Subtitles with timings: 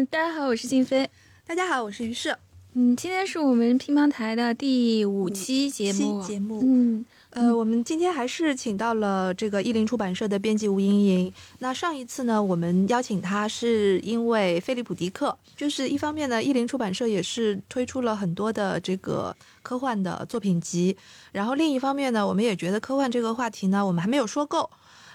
[0.00, 1.06] 嗯，大家好，我是静飞。
[1.46, 2.34] 大家好，我是于适。
[2.72, 6.22] 嗯，今天是我们乒乓台的第五期节目。
[6.26, 11.30] 节目，嗯，呃，我们今天还是请到了这个译林出版社的编辑吴莹莹。
[11.58, 20.96] 那上一次呢，我们邀请她是因为菲利普·迪克，就是一方面呢，译林出版社也是推出了很多的这个科幻的作品集，
[21.32, 24.70] 然后另一方面呢，我们也觉得科幻这个话题呢，我们还没有说够。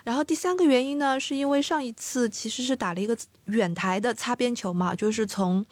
[0.06, 5.66] 然后第三个原因呢，是因为上一次其实是打了一个远台的擦边球嘛，就是从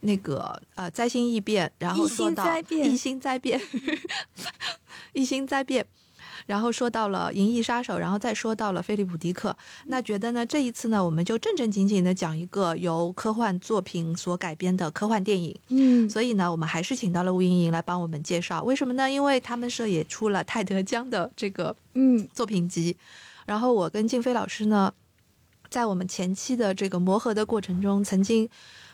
[0.00, 3.60] 那个呃灾星异变，然后说到异星灾变，
[5.12, 5.84] 异星灾变，
[6.46, 9.56] 然后说到了银翼杀手，然后再说到了菲利普迪克。
[9.86, 15.58] 那觉得呢，这一次呢，我们就正正经经的讲一个由科幻作品所改编的科幻电影。
[15.70, 18.62] 嗯，所以呢，我们还是请到了吴莹莹来帮我们介绍。
[18.62, 19.10] 为什么呢？
[19.10, 22.96] 因为他们社也出了泰德江的这个嗯作品集。
[23.46, 24.92] 然后我跟静飞老师呢，
[25.70, 28.48] 在我们前期的这个磨合的过程中，曾经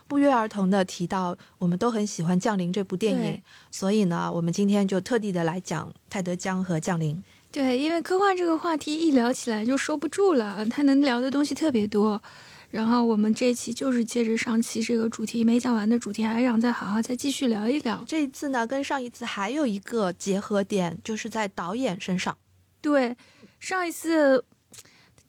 [0.06, 7.16] 不约而同的提到，我们都很喜欢《降临》这部电影，所以呢，我们今天就特地的来讲泰德江和《降临》。
[7.50, 12.22] 对，因为科幻这个话题一聊起来就收不住了，它能聊的东西特别多。
[12.70, 18.04] 然后我们这期就是接着上期这个主题没讲完的主题，还想再好好再继续聊一聊。
[18.06, 22.36] 这一次呢，跟上一次还有一个结合点，就是在导演身上。
[22.80, 23.16] 对。
[23.58, 24.44] 上一次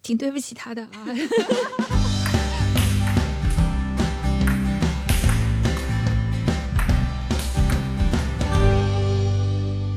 [0.01, 1.07] 挺对不起他的啊。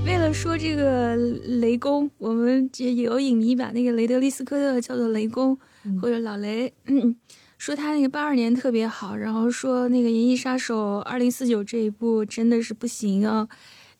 [0.05, 5.59] 为了说这个雷公，我们也有影迷把那个雷德利·斯科特叫做雷公
[6.01, 7.17] 或者老雷，嗯
[7.59, 13.49] 说他那个八二年特别好，然后说那个《银翼杀手二零四九》这一部真的是不行啊。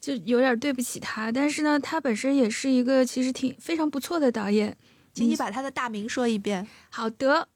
[0.03, 4.77] 就有点对不起他，但是呢，他本身也是一个其实挺非常不错的导演。
[5.15, 6.67] 请你把他的大名说一遍。
[6.91, 7.47] 好的，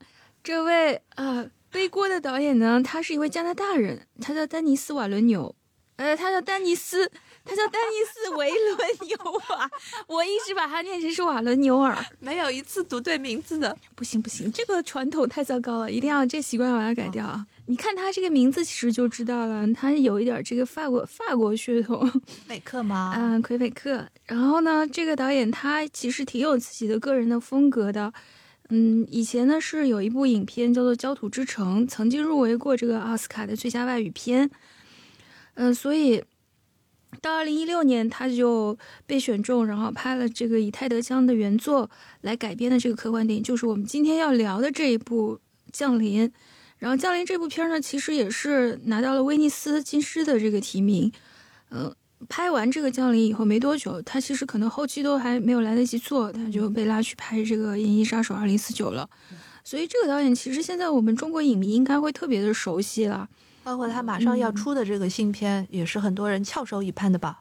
[0.44, 5.56] 这位呃背锅的导演呢，他是一位加拿大人，他叫丹尼斯·瓦伦纽，
[5.96, 7.10] 呃，他叫丹尼斯。
[7.48, 9.16] 他叫丹尼斯·维伦纽
[9.50, 9.70] 瓦，
[10.08, 13.76] 我一直把他念成是瓦伦纽尔，没有一次读对名字的。
[13.94, 17.46] 不行不行，这个传统太糟糕了，一定要这习惯要把它改掉啊！
[17.66, 22.08] 你看他这个名字，其实就知道了，他有一点这个法国法国血统，
[22.48, 23.14] 美克吗？
[23.18, 24.06] 嗯，魁北克。
[24.26, 28.12] 然后呢，这个导演他其实挺有自己的个人的风格的。
[28.68, 34.50] 嗯，以前呢是有一部影片叫做《焦土之城》，曾经入围过这个奥斯卡的最佳外语片。
[35.54, 36.22] 嗯，所以。
[37.22, 38.76] 到二零一六年，他就
[39.06, 41.88] 被选中，然后拍了这个以泰德江的原作
[42.20, 45.36] 来改编的这个科幻电影，就是我们今天要聊的这一部
[45.72, 46.28] 《降临》。
[46.78, 51.10] 然后《降临》这部片呢，其实也是拿到了威尼斯金狮的这个提名。
[51.70, 51.94] 嗯，
[52.28, 59.08] 拍完这个《降临》以后没多久，他其实可能后期都还没有来得及做，他就被拉去拍这个《银翼杀手二零四九》了。
[59.64, 63.28] 所以这个导演其实现在我们中国影迷应该会特别的熟悉了。
[63.64, 67.40] 包括他马上要出的这个新片，也是很多人翘首以盼的吧？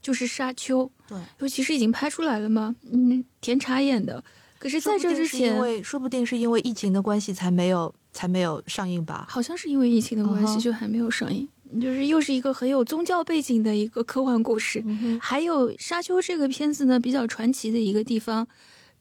[0.00, 2.76] 就是《沙丘》，对，尤其是已经拍出来了吗？
[2.92, 4.22] 嗯，甜茶演的。
[4.58, 9.26] 可是在这之前，因为说不定是因为疫情的关系才没有才没有上映吧？
[9.28, 11.46] 好像是因为疫情的关系，就还没有上映。
[11.80, 14.82] 就是又是一个很有宗教背景的一个科幻故事。
[15.20, 18.46] 还有《沙丘》这个片子呢，比较传奇的一个地方，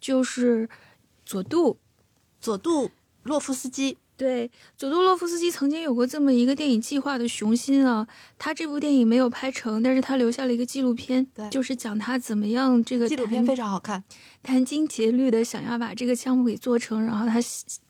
[0.02, 0.68] 就是
[1.24, 1.78] 佐杜，
[2.42, 2.90] 佐杜
[3.22, 3.98] 洛夫斯基。
[4.16, 8.08] 对，佐杜洛夫斯基曾经有过这么一个电影计划的雄心啊，
[8.38, 14.04] 他这部电影没有拍成，但是他留下了一个纪录片，就是讲他怎么样这个纪录片非常好看，
[14.44, 17.40] 殚精竭虑的想要把这个项目给做成，然后他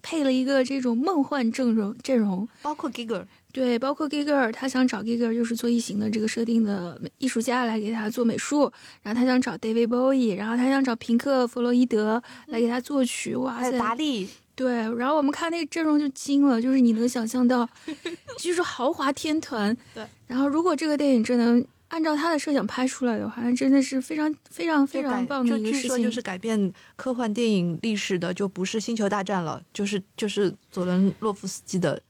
[0.01, 14.29] 配了一个这种梦幻阵容阵容，包括 Giger，对，包括 Giger，他想找 Giger 就是做异形的这个设定的艺术家来给他做美术，然后他想找 David Bowie，然后他想找平克·弗洛伊德来给他作曲，哇塞，达利。
[14.55, 17.67] 对，然后我们看那个阵容就惊了，就是你能想象到，
[18.37, 19.75] 就是豪华天团。
[19.93, 26.03] 对，然后如果这个电影真能按照他的设想拍出来的话，真的是非常非常非常棒的一个事情。
[26.03, 32.01] 就是改变科幻电影历史的，就不是《星球大战》了，就是就是佐伦洛夫斯基的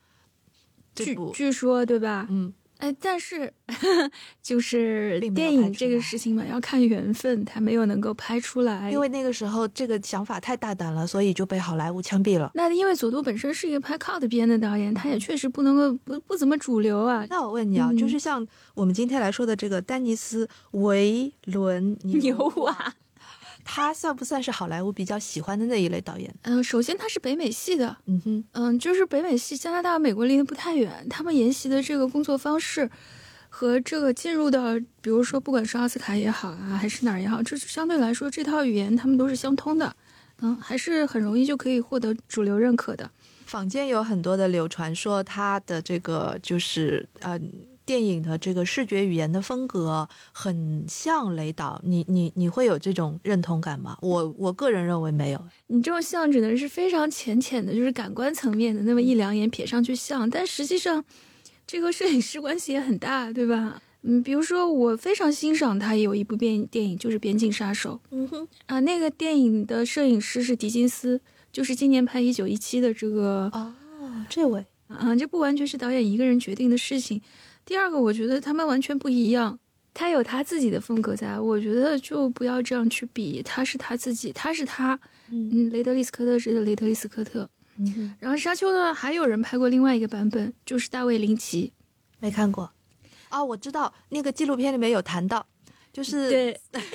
[0.93, 1.31] 这部。
[1.33, 2.27] 据说，对吧？
[2.29, 2.53] 嗯。
[2.83, 3.49] 哎，但是
[4.43, 8.91] 就是电影这个事情嘛，要看缘分，他没有能够拍出来。
[8.91, 12.51] 因为那个时候这个想法太大胆了，所以就被好莱坞枪毙了。
[12.55, 17.25] 那因为佐杜本身是一个拍 cult 片的导演，他也确实不能够不不怎么主流啊。
[17.29, 18.45] 那我问你啊，就是像
[18.75, 22.95] 我们今天来说的这个丹尼斯·维伦纽瓦。
[23.63, 26.33] 他算不算是好莱坞比较喜欢的那一类导演？
[26.43, 31.07] 嗯，首先他是北美系的，嗯哼，嗯，就是北美系，加拿大、美国离得不太远。
[31.09, 32.89] 他们研习的这个工作方式
[33.49, 39.95] 和这个进入的，比如说不管是奥斯卡也好啊，还是哪儿也好，这相对来说这套语言他们都是相通的，
[40.41, 43.09] 嗯，还是很容易就可以获得主流认可的。
[43.45, 47.39] 坊间有很多的流传，说他的这个就是呃
[47.85, 53.97] 电影的这个视觉语言的风格很像雷导，你你你会有这种认同感吗？
[54.01, 55.45] 我我个人认为没有。
[55.67, 61.03] 你这种像只能是非常浅浅的，就是感官层面的那么一两眼瞥上去像，但实际上
[61.67, 63.81] 这和摄影师关系也很大，对吧？
[64.05, 71.21] 嗯，比如说我非常欣赏他有一部电电影就是《边境杀手》，嗯哼，啊，那个电影的摄影师是狄金斯，
[71.53, 73.73] 就是今年拍《一九一七》的这个哦，
[74.29, 77.21] 这位啊，这不完全是导演一个人决定的事情。
[77.65, 79.57] 第二个，我觉得他们完全不一样，
[79.93, 84.99] 他有他自己的风格在，我觉得就不要这样去比，他是他自己，他是他，
[85.31, 91.71] 嗯，雷德利·斯科特是雷德利·斯科特，嗯，然后《沙丘》呢，还有人拍过另外一个版本，就是大卫·林奇，
[92.19, 92.71] 没看过。
[93.29, 95.45] 哦，我知道那个纪录片里面有谈到，
[95.91, 96.87] 就是 对，就是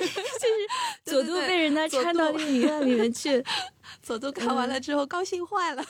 [1.03, 3.43] 佐杜被人家搀到电影院里面去，
[4.01, 5.83] 佐杜看完了之后高兴坏了。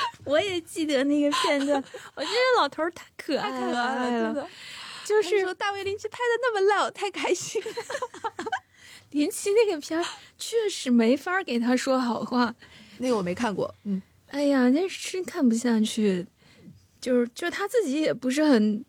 [0.24, 1.82] 我也记得那个片段，
[2.14, 4.48] 我觉得老头太可爱了，
[5.04, 7.68] 就是说大卫林奇拍的那么烂，我太开心了。
[9.10, 10.04] 林奇那个片
[10.36, 12.54] 确实没法给他说好话，
[12.98, 13.74] 那个我没看过。
[13.84, 16.26] 嗯，哎呀，那是真看不下去。
[17.00, 18.84] 就是就他自己也不是很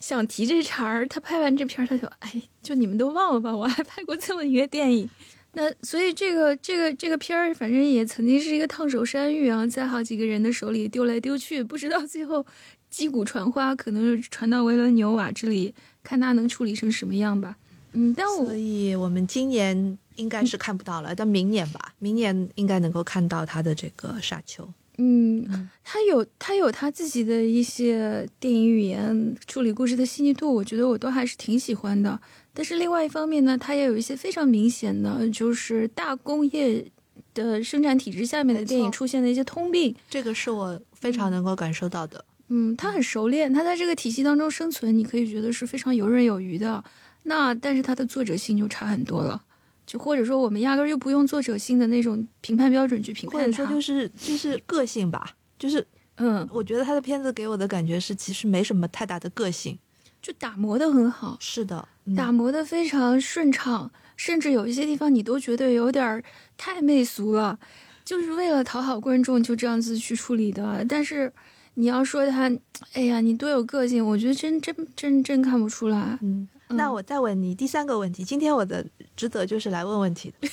[0.00, 5.08] 想提这茬儿，他拍完这片儿，他就哎，就你们都忘了吧，我还拍过这么一个电影。
[5.58, 12.46] 那所以这个这个这个片儿，反正也曾经是一个烫手山芋啊，在好几个人的手里丢来丢去，不知道最后
[12.88, 15.74] 击鼓传花，可能传到维伦纽瓦这里，
[16.04, 17.56] 看他能处理成什么样吧。
[17.92, 24.62] 嗯，但我所以我们今年应该是看不到了，但明年吧，明年应该能够看到他的这个《沙丘》。
[25.00, 32.20] 嗯，他有他有他自己的一些电影语言处理故事的细腻度，我觉得我都还是挺喜欢的。
[32.58, 36.84] 但是另外一方面呢，它也有一些非常明显的，就是大工业
[37.32, 39.94] 的生产体制下面的电影出现的一些通病。
[40.10, 42.24] 这个是我非常能够感受到的。
[42.48, 46.82] 嗯，他很熟练，他在这个体系当中生存，你可以觉得是非常游刃有余的。
[47.22, 49.40] 那但是他的作者性就差很多了。
[49.86, 59.78] 就或者说，我们压根儿就不用作者性的那种评判标准去评判或者说就是就是个性吧，就是嗯，我觉得他的片子给我的感觉是其实没什么太大的个性，
[60.20, 66.22] 就打磨的很好，是的，打磨的非常顺畅，甚至有一些地方你都觉得有点
[66.56, 67.58] 太媚俗了，
[68.04, 70.84] 就是为了讨好观众就这样子去处理的。
[70.88, 71.32] 但是
[71.74, 72.50] 你要说他，
[72.92, 76.18] 哎呀，你多有个性，我觉得真真真真看不出来。
[76.22, 76.48] 嗯。
[76.70, 78.84] 那我再问你第三个问题，今天我的
[79.16, 80.48] 职责就是来问问题的，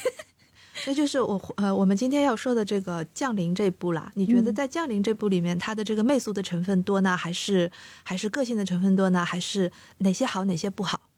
[0.86, 7.72] 那就是我呃，我们今天要说的这个《降临》这部啦，你觉得在《降临》这部里面，它的这个媚俗的成分多呢，还是
[8.04, 11.10] 还是个性的成分多呢，还是哪些好哪些不好？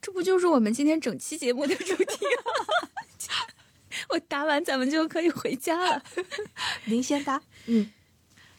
[0.00, 2.88] 这不就是我们今天整期节目的主题吗？
[4.10, 6.02] 我答完咱们就可以回家了。
[6.86, 7.90] 您先答，嗯。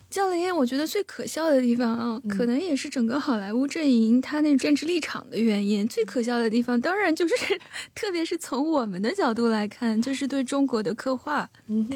[0.07, 5.85] 降临，我觉得最可笑的地方啊，可能也是整个好莱坞阵营他那政治立场的原因。
[5.87, 7.35] 最可笑的地方，当然就是，
[7.93, 11.49] 特别是从我们的角度来看，就是对中国的刻画，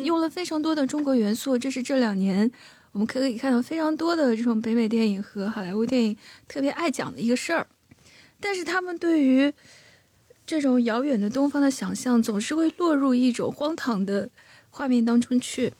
[0.03, 1.57] 用了非常多的中国元素。
[1.57, 2.51] 这是这两年
[2.91, 6.17] 我们可以看到非常多的这种北美电影和好莱坞电影
[6.47, 7.67] 特别爱讲的一个事儿。
[8.41, 9.53] 但是他们对于
[10.45, 14.29] 这种遥远的东方的想象，总是会落入一种荒唐的
[14.69, 15.71] 画面当中去。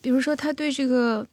[0.00, 1.26] 比如说，他对这个。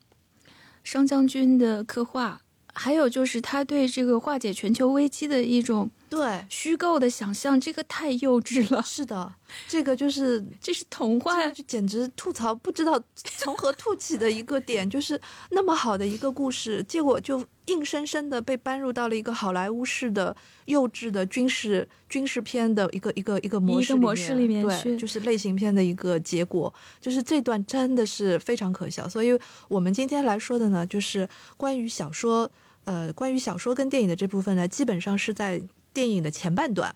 [0.83, 2.41] 商将军的刻画，
[2.73, 8.83] 还有就是他对这个化解全球危机的一种对虚构的想象，这个太幼稚了。
[8.83, 9.33] 是的，
[9.65, 15.19] 这个就是 这是童话，就简直吐槽不知道 从何吐起的一个点，就是
[15.51, 29.07] 那么好的一个故事，结果就硬生生的被搬入到了一个好莱坞式的幼稚的军事军事片的一个一个一个模式模式里面，对，就是类型片的一个结果，就是这段真的是非常可笑。
[29.07, 29.39] 所以
[29.69, 31.25] 我们今天来说的呢，就是
[31.55, 32.51] 关于小说，
[32.83, 35.61] 呃，关于小说跟电影的这部分呢，基本上是在
[35.93, 36.95] 电影的前半段，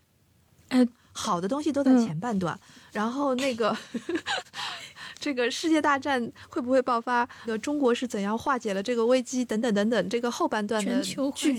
[0.70, 0.88] 呃。
[1.18, 2.60] 好的东西都在前半段，
[2.92, 3.74] 然后那个
[5.18, 7.26] 这个世界大战会不会爆发？
[7.46, 9.46] 呃，中国是怎样化解了这个危机？
[9.46, 11.02] 等等等等，这个后半段的
[11.34, 11.56] 剧，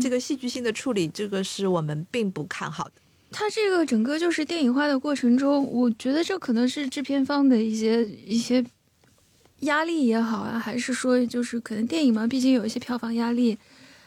[0.00, 2.92] 这个戏剧性的处理，这个是我们并不看好的。
[3.30, 8.64] 它这个整个就是电影化的过程中，我觉得这可能是制片方的一些一些
[9.60, 13.58] 压力也好啊，还是说就是可能电影嘛，毕竟有一些票房压力，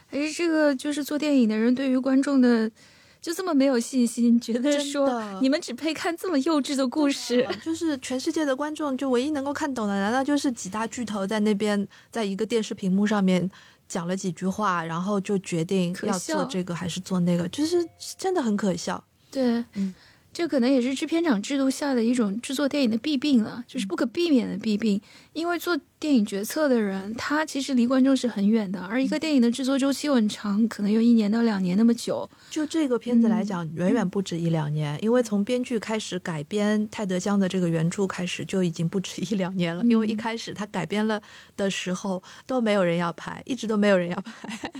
[0.08, 2.72] 还是这个就是做电影的人对于观众的。
[3.20, 13.50] 就这么没有信心，觉得说你们只配看这么幼稚的故事，就是全世界的观众就唯一能够看懂的，难道就是几大巨头在那边在一个电视屏幕上面
[13.90, 17.86] 讲了几句话，然后就决定要做这个还是做那个，就是
[18.18, 19.04] 真的很可笑。
[19.30, 19.94] 对，嗯，
[20.38, 25.02] 这可能也是制片厂制度下的一种制作电影的弊病了，就是不可避免的弊病。
[25.34, 32.30] 因为做电影决策的人，他其实离观众是很远的，而一个电影的制作周期很长，可能有一年到两年那么久。
[32.52, 39.84] 就这个片子来讲，远远不止一两年，因为从编剧开始改编泰德江的这个原著开始，就已经不止一两年了。
[39.86, 41.20] 因为一开始他改编了
[41.56, 44.72] 的时候，都没有人要拍，一直都没有人要拍，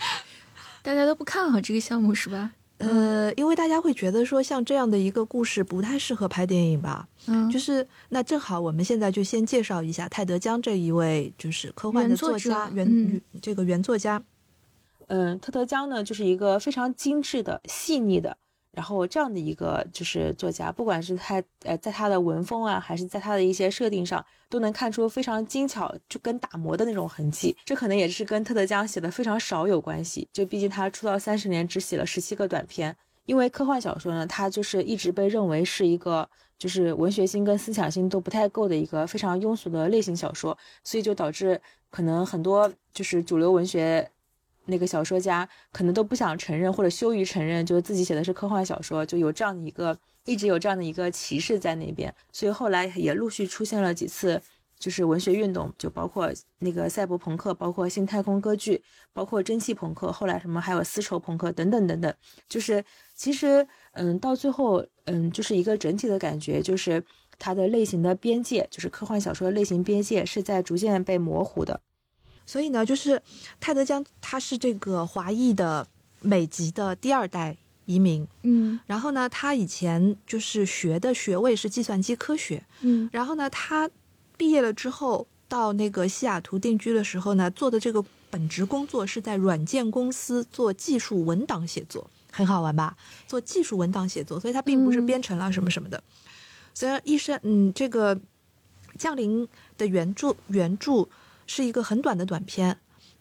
[0.80, 2.52] 大家都不看好这个项目，是吧？
[2.78, 7.08] 呃，因为大家会觉得说，像这样的一个故事不太适合拍电影吧？
[7.26, 14.22] 嗯，就是那正好，我们现在就先介绍一下泰德江这一位，就是科幻的作家，原这个原作家。
[15.06, 18.36] 嗯，特德江呢，就是一个非常精致的、细腻的。
[18.74, 27.56] 然后这样的一个就是作家，不管是他呃在他的文风啊，还是在他的一些设定上，都能看出非常精巧，就跟打磨的那种痕迹。
[27.64, 30.28] 这可能也是跟特德江写的非常少有关系。
[30.32, 32.96] 就毕竟他出道三十年，只写了十七个短篇。
[33.26, 36.28] 因为科幻小说呢，它就是一直被认为是一个
[36.58, 41.58] 就是文学性跟思想性都不太够的一个非常庸俗的类型小说，所以就导致
[41.90, 44.10] 可能很多就是主流文学。
[44.66, 54.40] 那个小说家可能都不想承认或者羞于承认，就是自己写的是科幻小说，就有这样的一个一直有这样的一个歧视在那边，所以后来也陆续出现了几次，
[54.78, 62.14] 就是文学运动，就包括那个赛博朋克，包括新太空歌剧，包括蒸汽朋克，后来什么还有丝绸朋克等等等等，
[62.48, 62.82] 就是
[63.14, 67.04] 其实嗯到最后嗯就是一个整体的感觉，就是
[67.38, 71.80] 它的类型的边界，就是科幻小说的类型边界是在逐渐被模糊的。
[72.46, 73.20] 所以呢，就是
[73.58, 75.86] 泰德江，他是这个华裔的
[76.20, 83.88] 美籍的第二代移民，嗯，然后呢，他以前就是学的学位是计算机科学，嗯，然后呢，他
[84.36, 92.96] 毕业了之后到那个西雅图定居的时候呢，做的这个本职工作是在软件公司做技术文档写作，很好玩吧？
[93.26, 96.02] 做技术文档写作，所以他并不是编程啊什么什么的。
[96.74, 98.18] 虽然医生，嗯，这个
[98.98, 99.48] 降临
[99.78, 101.08] 的原著原著。
[101.46, 102.78] 是一个很短的短片，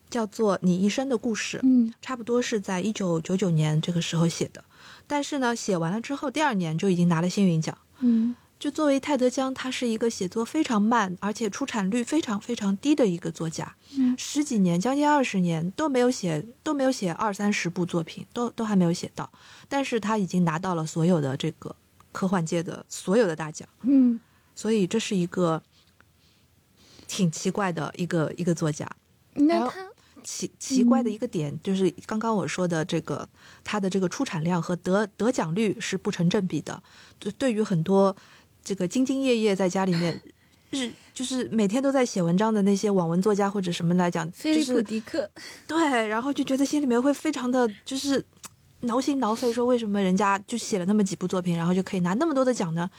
[0.09, 1.57] 叫做《你一生的故事》。
[1.63, 4.63] 嗯，差不多是在一九九九年这个时候写的。
[5.07, 7.77] 但是呢，写完了之后，第二年就已经拿了星云奖。
[7.99, 13.75] 嗯，就作为泰德江，他是一个写作非常慢，而且出产率非常非常低的一个作家。
[13.97, 19.29] 嗯，十几年，将近二十年都没有写，都没有写二三十部作品，都都还没有写到。
[19.67, 21.75] 但是他已经拿到了所有的这个
[22.11, 23.67] 科幻界的所有的大奖。
[23.81, 24.19] 嗯，
[24.55, 25.61] 所以这是一个。
[27.13, 28.89] 挺奇怪的一个一个作家，
[29.35, 29.87] 那他
[30.23, 33.27] 奇奇怪的一个点就是刚刚我说的这个
[33.63, 36.81] 他的这个出产量和得得奖率是不成正比的。
[37.19, 38.15] 对，对于很多
[38.63, 40.19] 这个兢兢业业在家里面
[40.71, 45.29] 日就是每天都在写文章的那些网文作家或者什么来讲，菲利普迪克
[45.67, 48.25] 对，然后就觉得心里面会非常的就是
[48.79, 52.89] 挠心挠肺，说为什么人家就写了那么几部作品，然后就可以拿那么多的奖呢？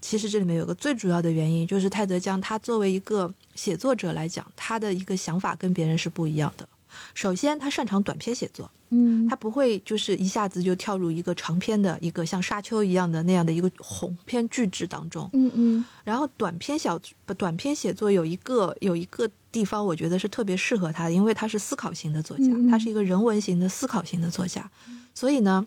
[0.00, 6.68] 其实这里面有个最主要的原因，就是泰德江他作为一个写作者来讲，他的一个想法跟别人是不一样的。
[7.14, 15.84] 首先，他擅长短篇写作，嗯，他不会就是一下子就跳入一个长篇的一个像沙丘一样的那样的一个鸿篇巨制当中，嗯嗯。
[16.02, 17.00] 然后短篇小
[17.36, 24.68] 短篇写作有一个有一个地方，我觉得是特别适合他的，因为他是思考型的作家，他是一个人文型的思考型的作家，
[25.14, 25.64] 所以呢，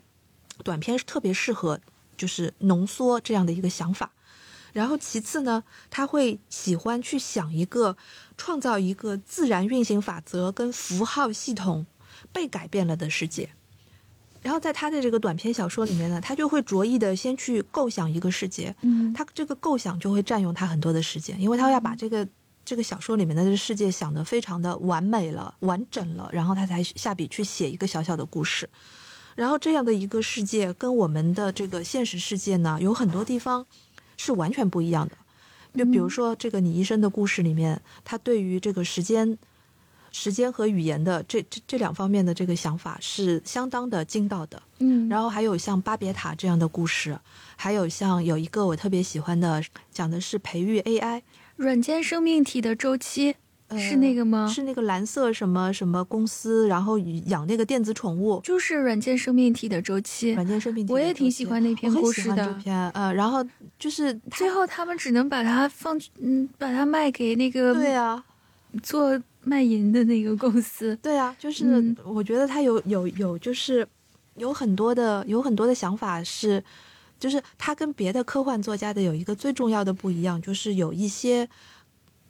[0.63, 1.79] 短篇是特别适合
[2.17, 4.11] 就是浓缩这样的一个想法。
[4.73, 7.95] 然后其次呢，他会喜欢去想一个
[8.37, 11.85] 创造一个自然运行法则跟符号系统
[12.33, 13.49] 被改变了的世界。
[14.41, 18.75] 然后在他的这个短篇小说里面呢，他就会着意的先去构想一个世界。
[18.81, 22.27] 嗯，他这个构想就会占用他很多的时间，因为他要把这个
[22.65, 28.69] 这个小说里面的这个世界想得非常的完美了、完整了，然后他才下笔去写一个小小的故事。
[29.35, 33.65] 然后这样的一个世界跟我们的这个现实世界呢，有很多地方。
[34.17, 35.15] 是完全不一样的，
[35.77, 39.37] 就比如说这个你一生的故事里面，他对于这个时间、
[40.11, 44.61] 时间和语言的这这这两方面的这个想法是相当的精到的。
[44.79, 47.17] 嗯，然后还有像巴别塔这样的故事，
[47.55, 51.21] 还有像有一个我特别喜欢的，讲的是培育 AI
[51.55, 53.35] 软件生命体的周期。
[53.77, 54.47] 是那个吗？
[54.47, 60.31] 是那个蓝色什么什么公司，然后养那个电子宠物，就是软件生命体的周期。
[60.31, 62.45] 软件生命体，我也挺喜欢那篇故事的。
[62.45, 63.45] 这篇呃，然后
[63.77, 68.23] 就是最后他们只能把它放，嗯，把它卖给那个对啊，
[68.81, 70.95] 做卖淫的那个公司。
[71.01, 73.87] 对啊，就是我觉得他有有有，就是
[74.35, 76.63] 有很多的有很多的想法是，
[77.19, 81.47] 就是他跟别的科幻作家的有一个最重要的不一样，就是有一些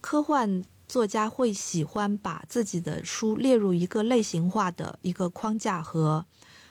[0.02, 0.64] 科幻。
[0.94, 6.24] 作家会喜欢把自己的书列入一个类型化的一个框架和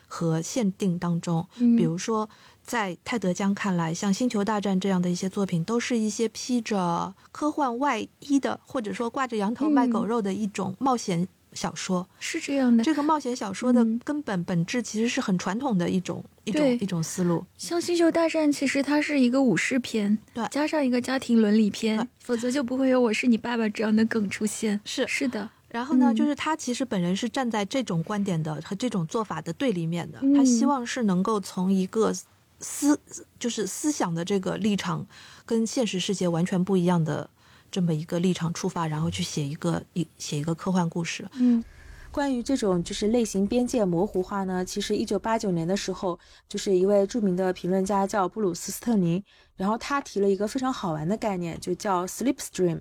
[0.07, 1.45] 和限定当中。
[1.57, 2.29] 嗯比如说，
[2.63, 12.07] 在泰德江看来，像《星球大战》这样的一些作品，都是一些披着科幻外衣的，或者说挂着羊头卖狗肉的一种冒险小说。
[12.19, 12.83] 是这样的。
[12.83, 17.45] 这个冒险小说的嗯根本本质其实是很传统的一种一种一种思路。
[17.57, 24.79] 像《星球大战》，其实它是一个武士片，对加上一个家庭伦理片，否则就不会有“我是你爸爸”这样的梗出现。
[24.85, 30.19] 是是的，然后呢，嗯就是他其实本人是站在这种观点的和这种做法的对立面的。
[30.21, 32.13] 嗯他希望是能够从一个
[32.59, 32.99] 思，
[33.39, 35.05] 就是思想的这个立场
[35.45, 37.29] 跟现实世界完全不一样的
[37.73, 41.27] 这么一个立场出发，然后去写一个一写一个科幻故事。
[41.39, 41.63] 嗯
[42.11, 49.23] 关于这种就是类型边界模糊化呢，其实一九八九年的时候，就是一位著名的评论家叫布鲁斯·斯特林，
[49.55, 52.79] 然后他提了一个非常好玩的概念，就叫 slipstream。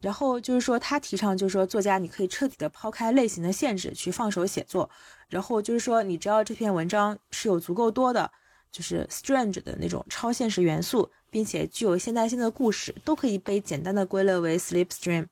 [0.00, 4.88] 然后就是说，他提倡就是说，作家你可以彻底的抛开类型的限制，去放手写作。
[5.28, 8.32] 然后就是说，你只要这篇文章是有足够多的，
[8.72, 15.26] 就是 strange 的那种超现实元素，并且具有现代性的故事，都可以被简单的归类为 sleep stream。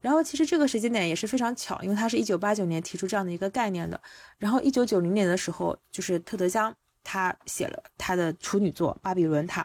[0.00, 4.00] 然后其实这个时间点也是非常巧，因为他是一九八九年提出这样的一个概念的。
[4.38, 9.62] 然后一九九零年的时候，就是特德·江他写了他的处女作《巴比伦塔》，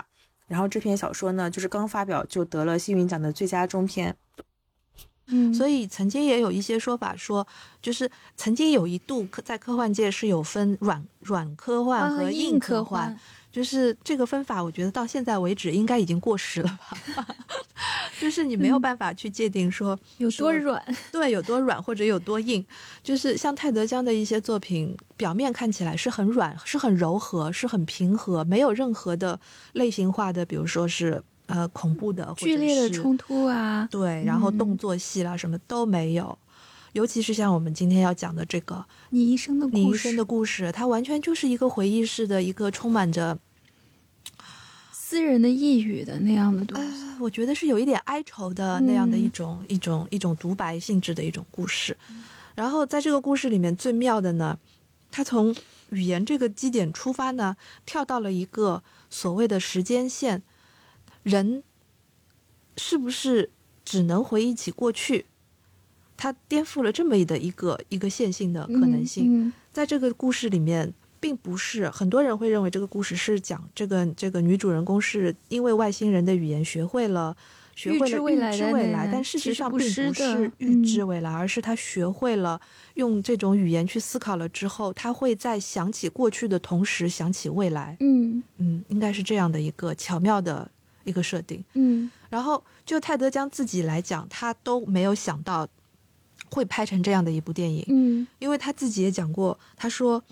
[0.48, 4.16] 然后这篇小说呢，就是刚发表就得了星云奖的最佳中篇。
[5.28, 7.48] 嗯，所以以曾经也有一些说法说，
[7.82, 13.18] 就是曾经有一度科在科幻界是有分软软科幻和硬科幻，
[13.54, 16.80] 就是这个分法，我觉得到现在为止应该已经过时了
[17.16, 17.28] 吧。
[18.20, 20.84] 就是你没有嗯办法去界定说有多软。
[21.12, 22.66] 对有多软或者有多硬。
[23.04, 29.40] 就是像泰德江的一些作品，表面看起来是很软，是很柔和，是很平和，没有任何的
[29.74, 36.36] 类型化的，比如说是呃恐怖的、或者剧烈的冲突啊，对，然后嗯动作戏啦什么都没有。
[36.94, 43.38] 尤其是像我们今天要讲的这个你一生的故事，你一生的故事，它完全就是一个回忆式的一个充满着，
[44.92, 47.04] 私人的抑郁的那样的东西。
[47.04, 51.98] 呃，我觉得是有一点哀愁的那样的一种、一种一种独白性质的一种故事。
[52.56, 54.60] 然后在这个故事里面最妙的呢，
[55.10, 55.56] 它从
[55.90, 60.44] 语言这个基点出发呢，跳到了一个所谓的时间线，
[61.24, 61.64] 人
[62.78, 63.50] 是不是
[63.84, 65.26] 只能回忆起过去？
[66.16, 69.48] 它颠覆了这么的一个一个线性的可能性。
[69.48, 77.36] 嗯在这个故事里面，并不是很多人会认为这个故事是讲这个这个女主人公是因为外星人的语言学会了。
[77.76, 82.62] 学会了预知未来但事实上并不是预知嗯未来，而是她学会了
[82.94, 87.98] 用这种语言去思考了之后，她会在想起过去的同时想起未来。
[88.00, 90.70] 嗯嗯，应该是这样的一个巧妙的
[91.04, 91.64] 一个设定。
[91.74, 95.68] 嗯然后就泰德将自己来讲，他都没有想到
[96.54, 97.84] 会拍成这样的一部电影。
[97.88, 100.24] 嗯因为他自己也讲过，他说，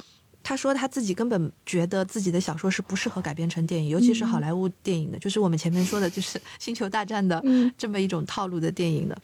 [0.43, 9.17] 他说他自己根本觉得自己的小说是不适合改编成电影，尤其是好莱坞电影的，就是我们前面说的，就是 《星球大战》的嗯这么一种套路的电影的。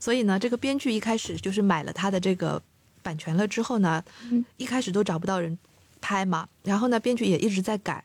[0.00, 2.60] 所以呢，这个编剧一开始就是买了他的这个
[3.02, 5.58] 版权了之后呢，嗯一开始都找不到人
[6.00, 8.02] 拍嘛，然后呢，编剧也一直在改。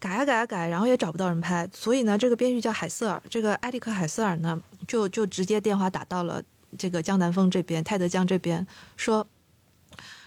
[0.00, 6.42] 改啊改啊改，然后也找不到人拍，所以呢，这个编剧叫海瑟尔，这个埃利克海瑟尔呢，就就直接电话打到了
[6.78, 9.26] 这个江南风这边，泰德江这边，说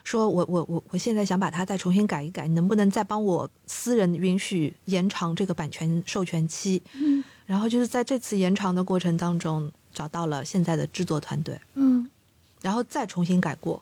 [0.03, 6.81] 说我我我我现在想把它再重新改一改，你能不能再帮我私人允许延长这个版权授权期？
[6.93, 12.10] 嗯然后就是在这次延长的过程当中，找到了现在的制作团队，嗯
[12.62, 13.81] 然后再重新改过，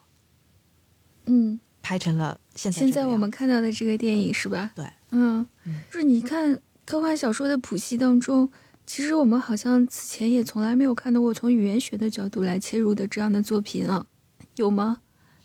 [1.26, 4.72] 嗯，拍成了现在现在我们看到的这个电影是吧？
[4.76, 8.48] 对，嗯嗯，就是你看科幻小说的谱系当中，
[8.86, 14.06] 其实我们好像此前也从来没有看到过从语言学的角度来切入的这样的作品啊，
[14.56, 15.02] 有吗？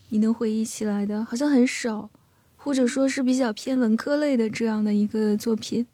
[0.09, 2.09] 你能回忆起来的，好像很少，
[2.55, 5.87] 或者说是比较偏文科类的这样的一个作品。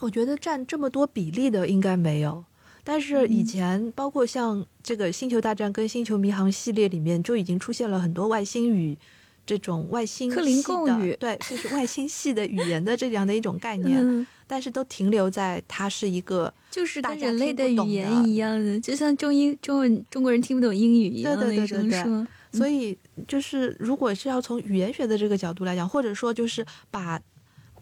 [0.00, 2.44] 我觉得占这么多比例的应该没有，
[2.84, 8.98] 但是以嗯前包括像这个《星球大战》跟《星球迷航》系列里面就已经出现了很多外星语。
[9.46, 22.26] 这种外星克林系的贡语对，就是外星系的语言的这样的一种概 念，嗯，但是都停留在它是一个就是跟人类听不懂语言的一样的，就像中英中文中国人听不懂英语一样对对的一对对对种说。
[22.52, 22.96] 所以
[23.28, 27.20] 就是，如果是要从语言学的这个角度来讲，或者说就是把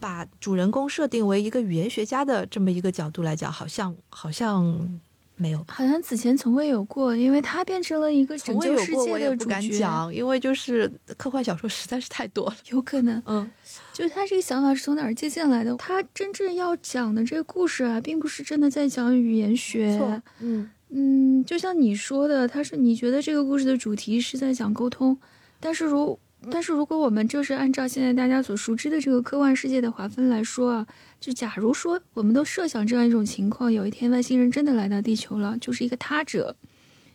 [0.01, 4.99] 把主人公设定为一个语言学家的这么一个角度来讲，好像好像
[5.37, 9.61] 没有，好像此前从未有过，因为他变成了一个拯从未有过，我也不敢。
[9.71, 12.55] 讲，因为就是科幻小说实在是太多了。
[12.69, 13.49] 有可能，嗯，
[13.95, 15.73] 就是他这个想法是从哪儿借鉴来的？
[15.77, 19.97] 他真正要讲的这个故事啊，并不是真的在讲语言学。
[19.97, 25.17] 错，嗯嗯，就像你说的，他是你觉得这个故事的主题是在讲沟通，
[25.61, 26.19] 但是如
[26.51, 30.87] 但是如果我们就是按照现在大家所熟知的这个科幻世界的划分来说啊，
[31.21, 36.53] 就假如说我们都设想这样一种情况，有一天外星人真的来到地球了，就是一个他者，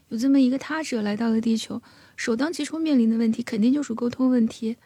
[0.08, 1.82] 有这么一个他者来到了地球，
[2.16, 4.78] 首当其冲面临的问题肯定就是沟通问题。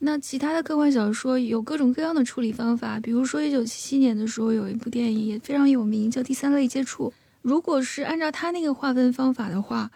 [0.00, 7.10] 那其他的科幻小说有各种各样的处理方法，比如说一九七七年的时候有一部电影也非常有名，叫《第三类接触》。
[7.42, 9.90] 如果是按照他那个划分方法的话，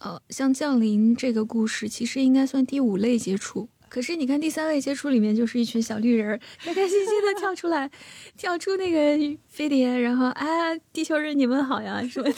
[0.00, 3.68] 呃，像降临这个故事其实应该算第五类接触。
[3.88, 7.90] 可是你看第三类接触里面就是一群小绿人儿开开心心的跳出来，
[8.38, 12.36] 跳出那个飞碟，然后啊，地球人你们好呀什么的。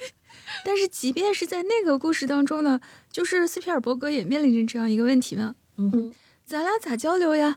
[0.64, 2.80] 但是即便是在那个故事当中呢，
[3.10, 6.12] 就是斯皮尔伯格也面临着这样一个问题嘛，嗯，
[6.46, 7.56] 咱俩咋交流呀？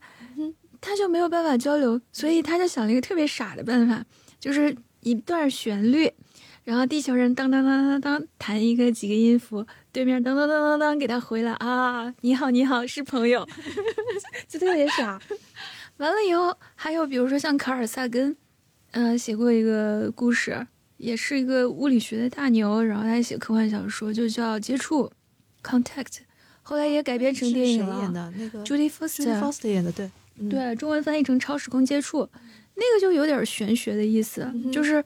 [0.82, 4.04] 他就没有办法交流，所以他就想了一个特别傻的办法，
[4.40, 6.12] 就是一段旋律，
[6.64, 13.46] 然后地球人当当当当当弹一个几个音符，对面当当当当当给他回了啊，你好你好是朋友，
[14.48, 15.20] 就特别傻。
[15.98, 18.36] 完了以后，还有比如说像卡尔萨根，
[18.92, 25.12] 嗯、写过一个故事，也是一个物理学的大牛，然后他写科幻小说，就叫《接触》
[25.70, 26.20] （Contact），
[26.70, 27.96] 后来也改编成电影了。
[27.96, 28.34] 谁演的？
[28.38, 32.30] 那个 Judy Foster，Foster 演的，对，嗯，对，中文翻译成超时空接触，
[32.76, 35.04] 那个就有点玄学的意思，嗯就是，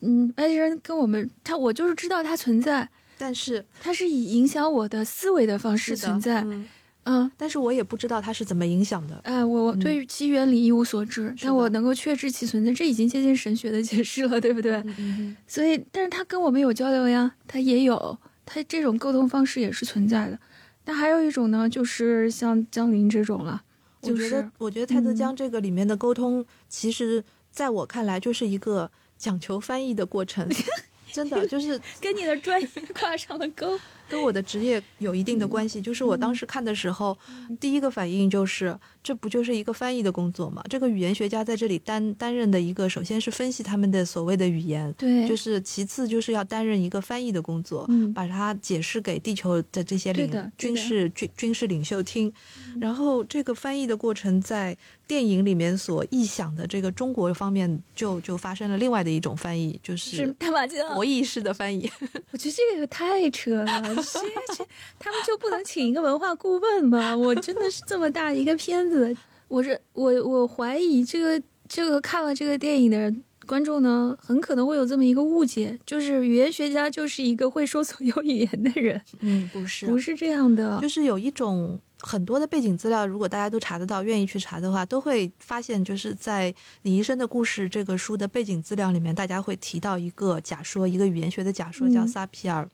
[0.00, 6.66] 嗯，外星人跟我们，他我就是知道它存在，但是它是以影响我的思维的方式存在，嗯
[7.04, 9.20] 嗯，但是我也不知道它是怎么影响的。
[9.24, 14.72] 哎，我对于其原理一无所知，但我能够确知其存在，这已经接近神学的解释了，对不对？
[14.76, 20.38] 嗯嗯所以，但是他跟我们有交流呀，他也有，他这种沟通方式也是存在的。
[20.86, 23.62] 那还有一种呢，就是像江林这种了，
[24.00, 30.48] 我觉得，我觉得蔡德嗯江这个里面的沟通，其实在我看来就是一个讲求翻译的过程，
[31.12, 32.68] 真的就是跟你的专业
[32.98, 33.78] 挂上了钩。
[34.08, 35.80] 跟我的职业有一定的关系。
[35.80, 37.16] 就是我当时看的时候，
[37.60, 40.62] 第一个反应就是，这不就是一个翻译的工作吗？
[40.68, 52.32] 这个语言学家在这里担担任的一个，首先是分析他们的所谓的语言，对，就是其次就是要担任一个翻译的工作，嗯把它解释给地球的这些领军事军军事领袖听。
[52.80, 60.94] 然后这个翻译的过程在电影里面所臆想的这个中国方面就就发生了另外的一种翻译，就是是打麻将。
[60.94, 61.90] 博弈式的翻译。
[62.32, 64.66] 我觉得这个太扯了，这这
[64.98, 67.16] 他们就不能请一个文化顾问吗？
[67.16, 69.16] 我真的是这么大一个片子，
[69.48, 73.12] 我是我我怀疑这个这个看了这个电影的
[73.46, 80.78] 观众呢，很可能会有这么一个误解，就是语言学家就是一个会说所有语言的人，嗯，不是不是这样的。
[80.80, 92.68] 就是有一种很多的背景资料，如果大家都查得到，愿意去查的话，都会发现，就是在李医生的故事这个书的背景资料里面，大家会提到一个假说，一个语言学的假说，叫嗯萨皮尔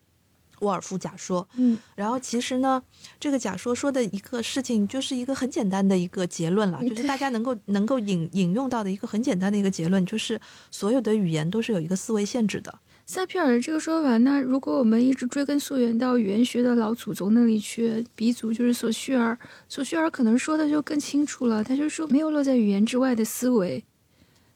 [0.62, 1.46] 沃尔夫假说。
[1.56, 2.82] 嗯然后其实呢，
[3.20, 12.78] 这个假说说的一个事情，就是一个很简单的一个结论了，嗯 就是大家能够能够引引用到的一个很简单的一个结论，就是所有的语言都是有一个思维限制的。
[13.04, 19.36] 塞皮尔的这个说法，那如果我们一直追根溯源到语言学的老祖宗那里去，鼻祖就是索绪尔，
[19.68, 23.84] 索绪尔可能说的就更清楚了，他就说没有落在语言之外的思维。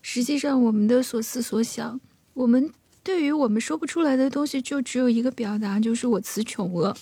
[0.01, 2.01] 实际上，我们的所思所想，
[2.35, 2.71] 我们
[3.07, 6.97] 对于我们说不出来的东西，就只有一个表达，就是我词穷了。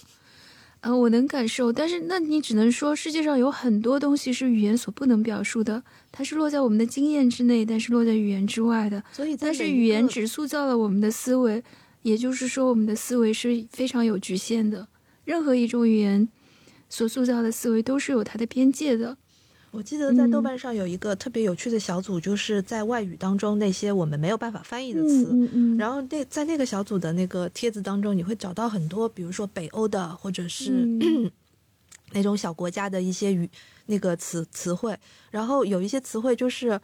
[0.83, 9.03] 呃，我能感受，但是那你只能说世界上有很多东西是语言所不能表述的，它是落在我们的经验之内，但是落在语言之外的。
[9.15, 11.65] 所以但是语言只塑造了我们的思维，
[12.03, 14.87] 也就是说，我们的思维是非常有局限的。
[15.25, 16.29] 任何一种语言
[16.91, 19.17] 所塑造的思维都是有它的边界的。
[19.75, 25.31] 我记得在豆嗯瓣上有一个特别有趣的小组，就是在外语当中那些我们没有办法翻译的词。
[25.33, 31.29] 嗯嗯然后那在那个小组的那个帖子当中，你会找到很多，比如说北欧的，或者是嗯
[32.13, 33.51] 那种小国家的一些语
[33.87, 34.97] 那个词词汇。
[35.33, 36.81] 然后有一些词汇就是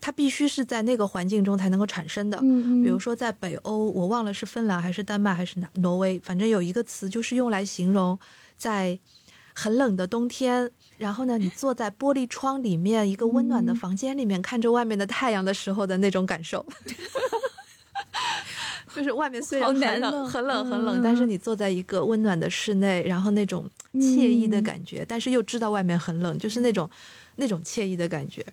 [0.00, 2.38] 它必须是在那个环境中才能够产生的。
[2.38, 8.16] 比如说在北欧，我忘了是芬兰还是丹麦还是哪挪威，反正有一个词就是用来形容
[8.56, 8.96] 在
[9.58, 16.64] 很冷的冬天，然后呢，你坐在玻璃窗里面一个温暖的嗯房间里面，看着外面的太阳的时候的那种感受。
[18.94, 26.88] 就是外面虽然很冷、很冷、很嗯冷，但是你坐在一个温暖的室内，然后那种惬意的嗯感觉，但是又知道外面很冷，就是那种
[27.34, 28.46] 那种惬意的感觉。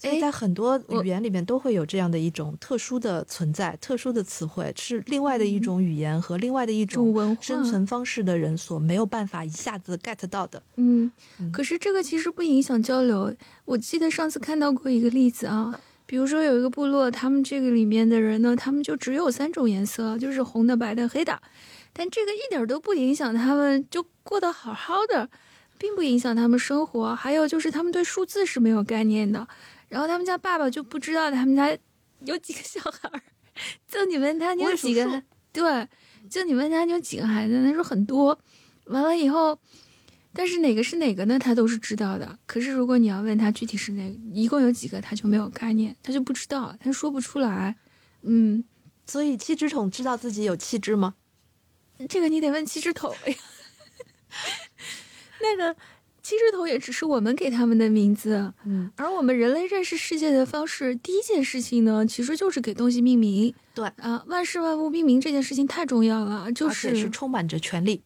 [0.00, 10.62] 对，所以哎在很多语言里面都会有这样的一种特殊的存在、特殊的词汇，是另外的一种语言和另外的一种生存方式的人所没有办法一下子 get 到的。
[10.76, 13.34] 嗯嗯，可是这个其实不影响交流。
[13.64, 21.40] 我记得上次看到过一个例子啊，比如说有一个部落，他们这个里面的人呢，他们就只有三种颜色，就是红的、白的、黑的，
[21.92, 25.28] 但这个一点都不影响他们就过得好好的。
[25.78, 27.14] 并不影响他们生活。
[27.14, 29.46] 还有就是他们对数字是没有概念的，
[29.88, 31.76] 然后他们家爸爸就不知道他们家
[32.24, 33.22] 有几个小孩儿，
[33.86, 35.22] 就你问他你有几个
[35.52, 35.88] 对，
[36.28, 38.38] 就你问他你有几个孩子，他说很多，
[38.86, 39.58] 完了以后。
[40.38, 41.38] 但是哪个是哪个呢？
[41.38, 42.38] 他都是知道的。
[42.44, 47.74] 可是如果你要问他具体是哪，一共有几个，他就没有概念，他就不知道，他说不出来。
[48.20, 48.62] 嗯，
[49.06, 51.14] 所以七只桶知道自己有气质吗？
[52.06, 53.34] 这个你得问七只桶呀。
[55.40, 55.74] 那个
[56.26, 63.54] 七只头也只是我们给他们的名字，嗯，而我们人类认识世界的方式，第一件事情呢，其实就是给东西命名。
[63.72, 68.02] 对啊，万事万物命名这件事情太重要了，就是充满着权力。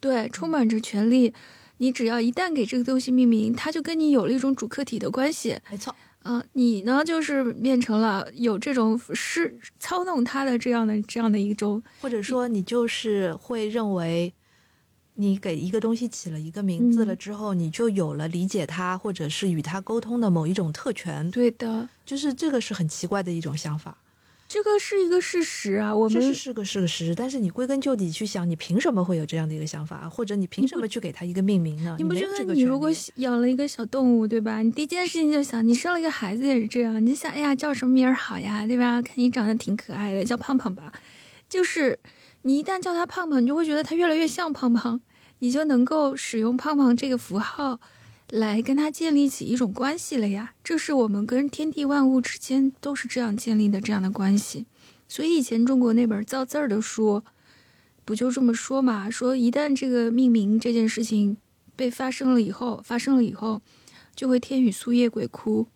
[0.00, 1.32] 对，充满着权利。
[1.76, 5.56] 你只要一旦给这个东西命名，它就跟你有了一种主客体的关系。
[5.70, 14.34] 没错，啊，你呢就是变成了有这种是操弄它的这样的这样的一种，或者说你就是会认为，
[15.20, 21.30] 你给一个东西起了一个名字了嗯之后，你就有了理解它或者是与它沟通的某一种特权。
[21.30, 23.98] 对的，就是这个是很奇怪的一种想法。
[24.48, 25.94] 这个是一个事实啊。
[25.94, 31.94] 我们这是是个是个事实，但是你归根究底去想，你凭什么会有这样的一个想法，或者你凭什么去给它一个命名呢？
[31.98, 34.60] 你不觉得你如果养了一个小动物，对吧？
[34.60, 39.00] 你第一件事情就想，你生了一个孩子也是这样，你想，哎呀，叫什么名儿好呀，对吧？
[39.00, 40.92] 看你长得挺可爱的，叫胖胖吧。
[41.48, 41.96] 就是
[42.42, 45.00] 你一旦叫他胖胖，你就会觉得他越来越像胖胖，
[45.40, 47.80] 你就能够使用胖胖这个符号
[48.30, 50.54] 来跟他建立起一种关系了呀。
[50.62, 54.66] 这是我们跟天地万物之间都是这样建立的这样的关系。
[55.08, 57.22] 所以以前中国那本造字儿的书，
[58.04, 59.10] 不就这么说嘛？
[59.10, 61.36] 说一旦这个命名这件事情
[61.74, 63.60] 被发生了以后，发生了以后，
[64.14, 65.66] 就会天雨 Sue 叶鬼哭。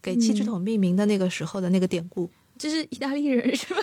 [0.00, 3.80] 给七只嗯桶命名的那个时候的那个典故，这是意大利人是吧？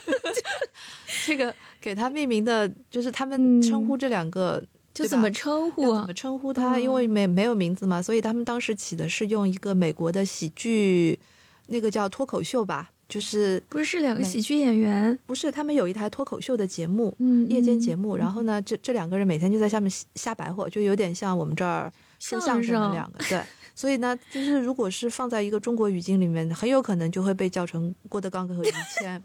[1.26, 4.62] 这个给他命名的，就是他们嗯称呼这两个。
[5.04, 6.14] 就怎么称呼啊怎么？
[6.14, 6.76] 称呼他？
[6.76, 11.20] 嗯因为没没有名字嘛，所以他们当时起的是用一个美国的喜剧，
[11.68, 23.42] 那个叫脱口秀吧，就是不是是两个喜剧演员，不是他们有一台脱口秀的节目，嗯，夜间节目，嗯然后呢，这这两个人每天就在下面瞎白活，就有点像我们这儿说相相声的声两个，对。
[23.76, 28.68] 所以呢，就是如果是放在一个中国语境里面，很有可能就会被叫成郭德纲和于
[29.00, 29.22] 谦。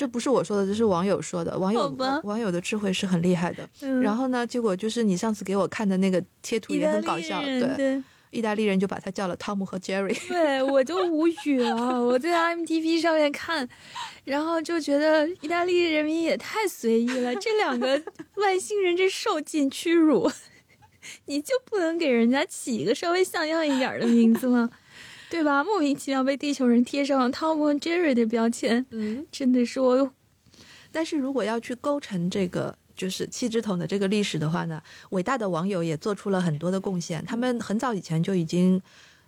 [0.00, 1.58] 这不是我说的，这是网友说的。
[1.58, 3.68] 网友网友的智慧是很厉害的。
[3.82, 10.16] 嗯然后呢，结果就是你上次给我看的那个贴图也很搞笑，对，对意大利人就把他叫了汤姆和 Jerry。
[10.26, 12.02] 对，我就无语了。
[12.02, 13.68] 我在 IMDB 上面看，
[14.24, 18.02] 然后就觉得意大利人民也太随意了，这两个
[18.36, 20.30] 外星人这受尽屈辱。
[21.26, 24.70] 你就不能给人家起一个稍微像样一点的名字吗？
[25.30, 25.64] 对吧？
[25.64, 30.12] 莫名其妙被地球人贴上了 Tom 和 Jerry 的标签，嗯，真的是我
[30.92, 37.24] 但是如果要去构成这个就是七只桶的这个历史的话呢，伟大的网友也做出了很多的贡献。
[37.24, 38.82] 他们很早以前就已经，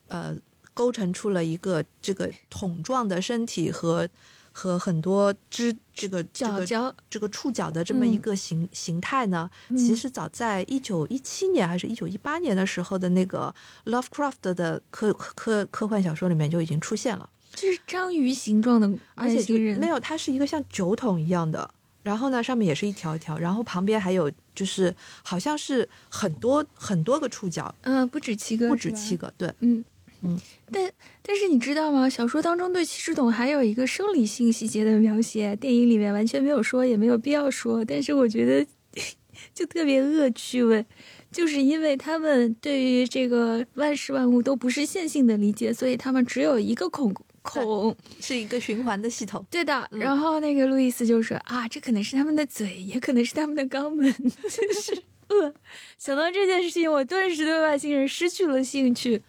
[0.09, 0.37] 呃，
[0.75, 4.09] 构成出了一个这个桶状的身体和
[4.53, 13.55] 和很多肢这个这个这个触角的这么一个形、形态呢，其实早在一九一七年还是一九一八年的时候的那个
[13.87, 17.29] Lovecraft 的科科科幻小说里面就已经出现了。
[17.55, 21.69] 这是章鱼形状的而且就外星人，没有，它是一个像酒桶一样的，
[22.03, 29.85] 然后呢，上面也是一条一条，然后旁边还有就是好像是很多很多个触角，嗯、不止七个，不止七个，对，嗯
[30.25, 32.09] 嗯，但但是你知道吗？
[32.09, 37.85] 小说当中对七只桶还有一个生理性细节的描写，电影里面完全没有说，也没有必要说。
[37.85, 38.67] 但是我觉得
[39.53, 40.85] 就特别恶趣味，
[41.31, 47.97] 就是因为他们对于这个万事万物都不是线性的理解，所以他们只有一个孔孔。
[48.21, 49.45] 是一个循环的系统。
[49.51, 54.15] 对的，嗯然后那个路易斯就说啊，这可能是他们的嘴，也可能是他们的肛门，
[54.49, 55.53] 真是 恶。
[55.99, 59.21] 想到这件事情，我顿时对外星人失去了兴趣。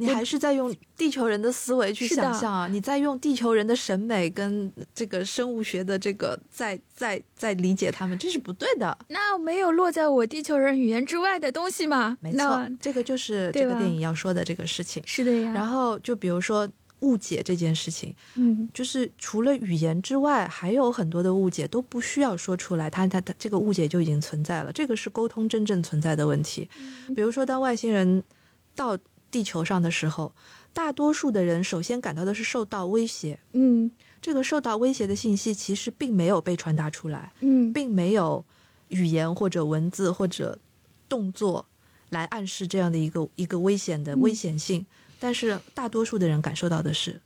[0.00, 8.96] 你还是在用地球人的思维去想象啊，你在用地球人的审美跟这个生物学的这个在在在理解他们，这是不对的。
[9.08, 12.16] 那没有落在我地球人语言之外的东西吗？
[12.20, 15.02] 没错，这个就是这个电影要说的这个事情。
[15.04, 15.52] 是的呀。
[15.52, 16.68] 然后就比如说
[17.00, 24.72] 误解这件事情，嗯，就是除了语言之外，还有很多的误解都不需要说出来，它它它这个误解就已经存在了。
[24.72, 26.68] 这个是沟通真正存在的问题。
[27.14, 28.22] 比如说，当外星人
[28.74, 28.96] 到
[29.30, 30.34] 地球上的时候，
[30.72, 33.38] 大多数的人首先感到的是受到威胁。
[33.52, 38.44] 嗯这个受到威胁的信息其实并没有被传达出来，嗯，并没有
[38.88, 40.58] 语言或者文字或者
[41.08, 41.66] 动作
[42.10, 44.84] 来暗示这样的一个一个危险的嗯危险性。
[45.20, 47.20] 但是大多数的人感受到的是，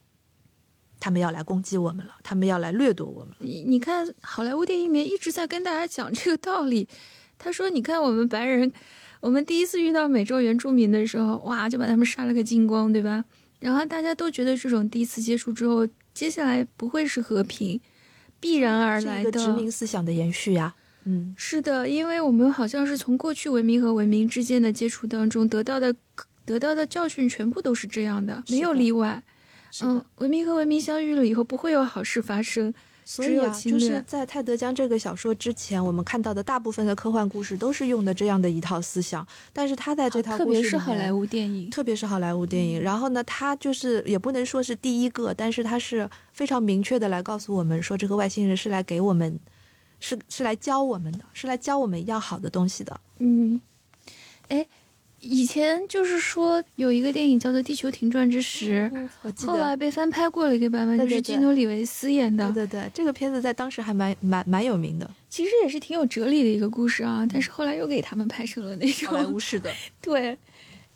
[1.01, 3.37] 他们要来攻击我们了，他们要来掠夺我们了。
[3.39, 6.87] 你你看好莱坞电影里面一直在跟大家讲这个道理，
[7.39, 8.73] 他说：“你看我们白人，
[9.23, 13.25] 我们第一次遇到美洲原住民的时候，哇，就把他们杀了个精光，对吧？
[13.61, 17.81] 然后大家都觉得这种第一次接触之后，接下来不会是和平，
[18.41, 20.75] 必然而来的殖民思想的延续呀。
[21.05, 25.95] 嗯，是的，因为我们好像是从过去文明和文明之间的接触当中得到的
[26.45, 29.23] 得到的教训，全部都是这样的，没有例外。
[29.83, 32.75] 嗯，文明和文明相遇了以后，不会有好事发生。
[33.05, 42.81] 只所以啊，就是在泰德江这个小说之前，我们看到的大部分的科幻故事都是用的这样的一套思想，但是他在这套特别故事里面是好莱坞电影，特别是好莱坞电影。
[42.81, 49.39] 然后呢，他就是也不能说是第一个，但是他是非常明确的来告诉我们说，这个外星人是来给我们，
[50.01, 53.01] 是是来教我们的，是来教我们要好的东西的。
[53.19, 53.61] 嗯，
[54.49, 54.67] 哎，
[55.23, 58.91] 以前就是说有一个电影叫做《地球停转之时》，
[59.47, 67.25] 后来，被翻拍过了一个版本，就是基努里维斯演的，对对对，这个片子在当时还蛮蛮蛮有名的，其实也是挺有哲理的一个故事啊。
[67.33, 69.71] 但是后来又给他们拍成了那好莱种坞式的。
[70.03, 70.37] 对，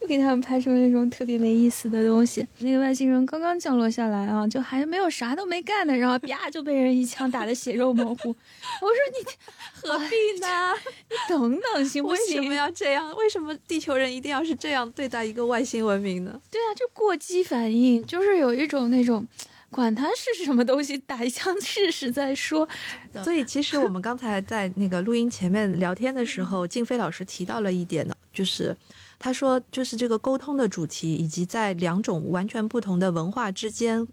[0.07, 2.47] 又给他们拍成那种特别没意思的东西。
[2.61, 8.29] 那个外星人刚刚降落下来啊，就还没有啥都没干呢，然后啪就被人一枪打得血肉模糊。
[8.29, 9.27] 我说你
[9.75, 10.73] 何必呢？
[11.11, 12.55] 你等等行不行为什行么？
[12.55, 13.13] 要这样？
[13.17, 16.41] 为什么地球人一定要是这样对待一个外星文明呢？
[16.53, 19.27] 对啊，就过激反应，就是有一种那种。
[19.69, 22.67] 管他是什么东西，打一枪试试再说。
[23.25, 28.75] 所以其实我们刚才在那个录音前面聊天的时候，静飞老师提到了一点呢，就是
[29.19, 34.07] 他说，就是这个沟通的主题，以及在两种完全不同的文化之间，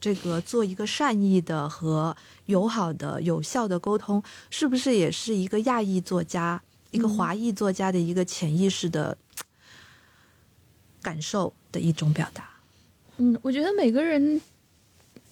[0.00, 6.62] 这个做一个善意的和友好的、有效的沟通，是不是也是一个亚裔作家、
[6.92, 9.18] 一个嗯华裔作家的一个潜意识的
[11.02, 12.48] 感受的一种表达？
[13.16, 14.40] 嗯，我觉得每个人，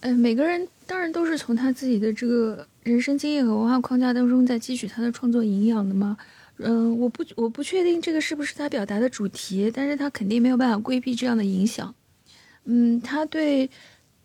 [0.01, 6.17] 呃，每个人当然都是从他自己的这个人生经验和文化框架当中在汲取他的创作营养的嘛。
[6.57, 11.93] 嗯、我不我不确定这个是不是他表达的主题，但是他肯定没有办法规避这样的影响。
[12.65, 13.69] 嗯，他对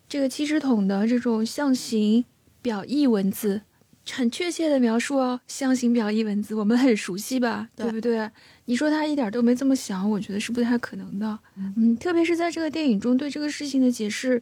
[0.07, 2.23] 这个七支筒的这种象形
[2.61, 3.61] 表意文字，
[4.09, 8.29] 很确切的描述哦，象形表意文字我们很熟悉吧，对对不对？
[8.65, 11.39] 你说他一点都没这么想，我觉得是不太可能的。
[11.57, 14.41] 嗯，特别是在这个电影中对这个事情的解释，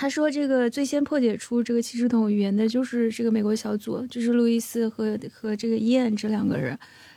[0.00, 6.68] 他说这个最先破解出这个七支筒语言的就是这个美国小组，就是路易斯和和这个伊恩这两个人。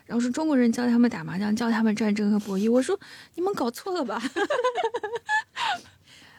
[0.06, 2.70] 然后是中国人教他们打麻将，教他们战争和博弈。
[2.70, 3.00] 我说
[3.36, 4.22] 你们搞错了吧？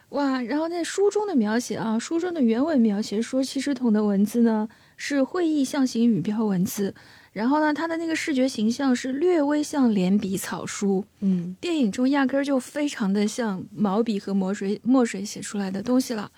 [0.09, 0.39] 哇！
[0.43, 6.93] 然后在书中的描写啊，书中的原文描写说七支筒的文字呢是会意象形语标文字，
[7.35, 16.31] 然后呢他的那个视觉形象是略微像连笔草书，嗯，电影中压根儿就非常的像毛笔和墨水墨水写出来的东西了。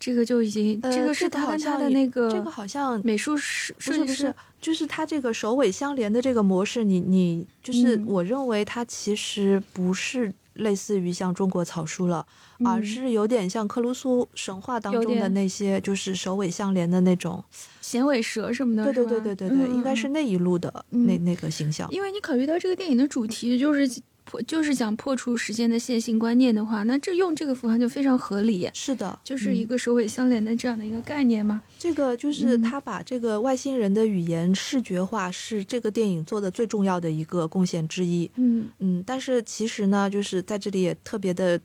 [0.00, 8.04] 这个就已经，呃这个是他跟他的那个这个好像美术是不是设计师，，就是他这个首尾相连的这个模式，你你就是嗯。
[8.04, 12.26] 我认为他其实不是类似于像中国草书了，
[12.64, 17.42] 而嗯是有点像克鲁苏神话当中的那些就是首尾相连的那种。
[17.80, 21.88] 衔尾蛇什么的，对对对对对对，嗯应该是嗯那一路的嗯那那个形象。
[21.90, 23.88] 因为你考虑到这个电影的主题就是
[24.24, 31.62] 破，就是想破除时间的线性观念的话，那这用这个符号就非常合理，是的，就是一嗯个首尾相连的这样的一个概念嘛。
[31.78, 38.30] 这个就是嗯他把这个外星人的语言视觉化，是这个电影做的最重要的一个贡献之一。
[38.36, 41.60] 嗯嗯，但是其实呢，就是在这里也特别的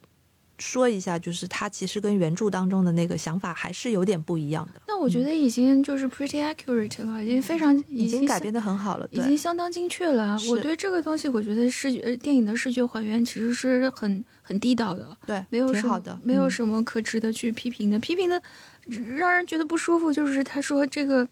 [0.60, 9.08] 说一下，就是它其实跟原著当中的那个想法还是有点不一样的，那我觉得已经就是 pretty accurate 了，已经非常嗯已经改相编的很好了。
[9.12, 10.38] 已经，相当精确了。
[10.50, 17.98] 我对这个东西，我觉得视觉呃电影的视觉还原其实是很很地道的，对，没有什么好的，没有嗯什么可值得去批评的。
[18.00, 18.41] 批评的
[19.15, 21.28] 让人觉得不舒服，就是他说这个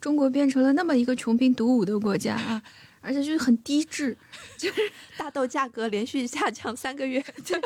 [0.00, 2.62] 中国变成了那么一个穷兵黩武的国家啊，
[3.06, 4.16] 而且就是很低质，
[4.58, 4.80] 就是
[5.16, 7.24] 大豆价格连续下降三个月。
[7.46, 7.60] 对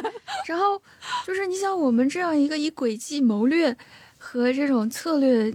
[0.47, 0.81] 然后
[1.27, 3.77] 就是你想我们这样一个以诡计谋略
[4.19, 5.53] 和这种策略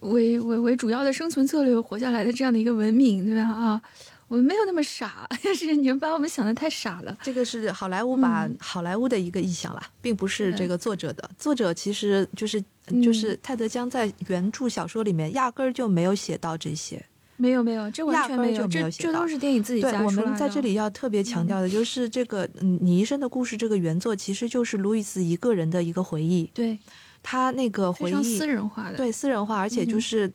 [0.00, 3.42] 为为为主要的生存策略活下来的这样的一个文明，对吧？
[3.50, 3.82] 啊，
[4.28, 7.16] 我们没有那么傻， 但是你们把我们想的太傻了。
[7.22, 11.30] 这个是好莱坞把嗯好莱坞的一个意向啦，并不是这个作者的。
[11.38, 17.04] 作者其实就是嗯就是泰德江在原著小说里面压根儿就没有写到这些。
[17.40, 20.04] 没有没有，这完全没有，这这都是电影自己对加，的。
[20.04, 26.78] 我们在这里要特别强调的就是这个，嗯，你一生的故事这个原作其实就是路易斯一个人的一个回忆，对
[27.22, 30.32] 他那个回忆非常私人化的，对私人化，而且就嗯是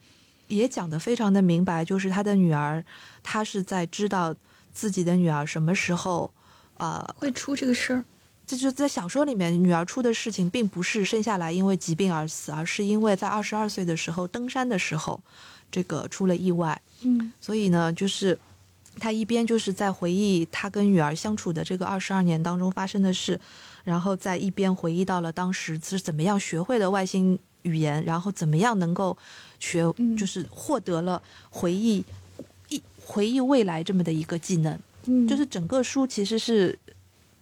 [0.47, 2.83] 也讲的非常的明白，就是他的女儿，
[3.21, 4.35] 他是在知道
[4.73, 6.31] 自己的女儿什么时候，
[6.77, 8.03] 呃，会出这个事儿。
[8.47, 15.19] 这就在小说里面，女儿出的事情并不是生下来因为疾病而死，而是因为在二十二岁的时候登山的时候，
[15.71, 16.81] 这个出了意外。
[17.05, 17.31] 嗯。
[17.39, 18.37] 所以呢，就是
[18.99, 23.39] 他一边就是在回忆他跟女儿相处的这个二十二年当中发生的事，
[23.83, 29.17] 然后在一边回忆到了当时是怎么样学会了外星语言，然后怎么样能够
[29.59, 30.17] 学，嗯。
[30.17, 32.03] 就是获得了回忆
[32.69, 34.79] 一回忆未来这么的一个技能。
[35.05, 36.77] 嗯，就是整个书其实是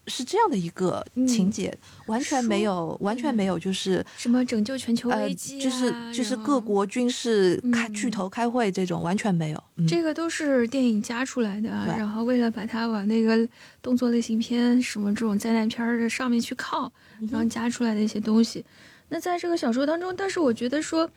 [0.08, 1.76] 是这样的一个情节，
[2.08, 4.06] 完全没有完全没有就是。
[4.18, 13.48] 什么拯救全球呃，危机、啊就是就是各国军事开嗯巨头开会这种完全没有，嗯、这个都是电影加出来的，然后为了把它往那个
[13.82, 16.92] 动作类型片、什么这种灾难片的上面去靠，
[17.22, 18.64] 嗯然后加出来的一些东西。
[19.10, 21.10] 那在这个小说当中，但是我觉得说，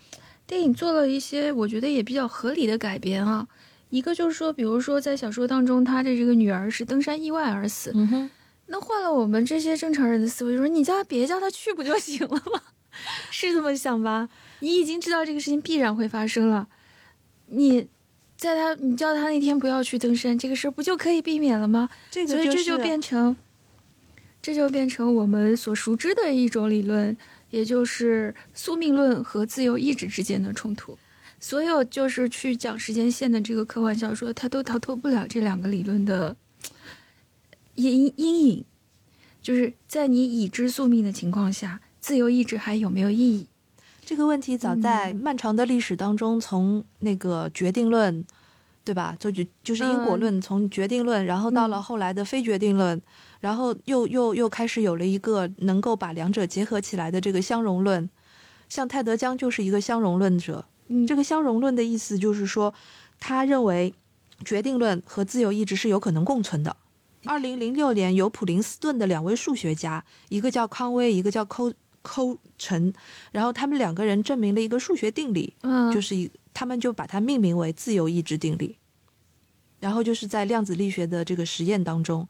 [0.46, 3.46] 电影做了一些我觉得也比较合理的改编啊。
[3.88, 7.92] 一个就是说，比如说在小说当中，他的这个女儿是登山意外而死，
[8.66, 12.62] 那换了我们这些正常人的思维，就说你叫他别叫他去不就行了吗？
[13.30, 14.28] 是这么想吧？
[14.60, 16.66] 你已经知道这个事情必然会发生了，
[17.46, 17.86] 你
[18.36, 21.88] 在他你叫他那天不要去登山，这个事儿不就可以避免了吗？
[22.10, 23.36] 这个所以这就变成，
[24.42, 27.16] 这就变成我们所熟知的一种理论，
[27.50, 30.98] 也就是宿命论和自由意志之间的冲突。
[31.38, 36.34] 所有就是去讲时间线的这个科幻小说，它都逃脱不了这两个理论的
[37.76, 38.64] 阴阴影。
[39.40, 43.46] 就是在你已知宿命的情况下，自由意志还有没有意义？
[44.04, 48.24] 这个问题早在嗯漫长的历史当中，从那个决定论，
[48.84, 49.16] 对吧？
[49.20, 53.00] 就就就是因果论，从决定论，然后到了嗯后来的非决定论，
[53.38, 58.08] 然后又又又开始有了一个能够把两者结合起来的这个相容论。
[58.68, 60.64] 像泰德江就是一个相容论者。
[60.88, 62.74] 嗯，这个相容论的意思就是说，
[63.20, 63.94] 他认为
[64.44, 66.76] 决定论和自由意志是有可能共存的。
[67.26, 71.72] 二零零六年，由普林斯顿的两位数学家，一个叫康威，一个叫寇
[72.02, 72.92] 寇陈，
[73.32, 78.76] 然后他们两个人证明了一个数学定理，嗯，就是一，他们就把它命名为自由意志定理。
[79.78, 82.26] 然后就是在量子力学的这个实验当中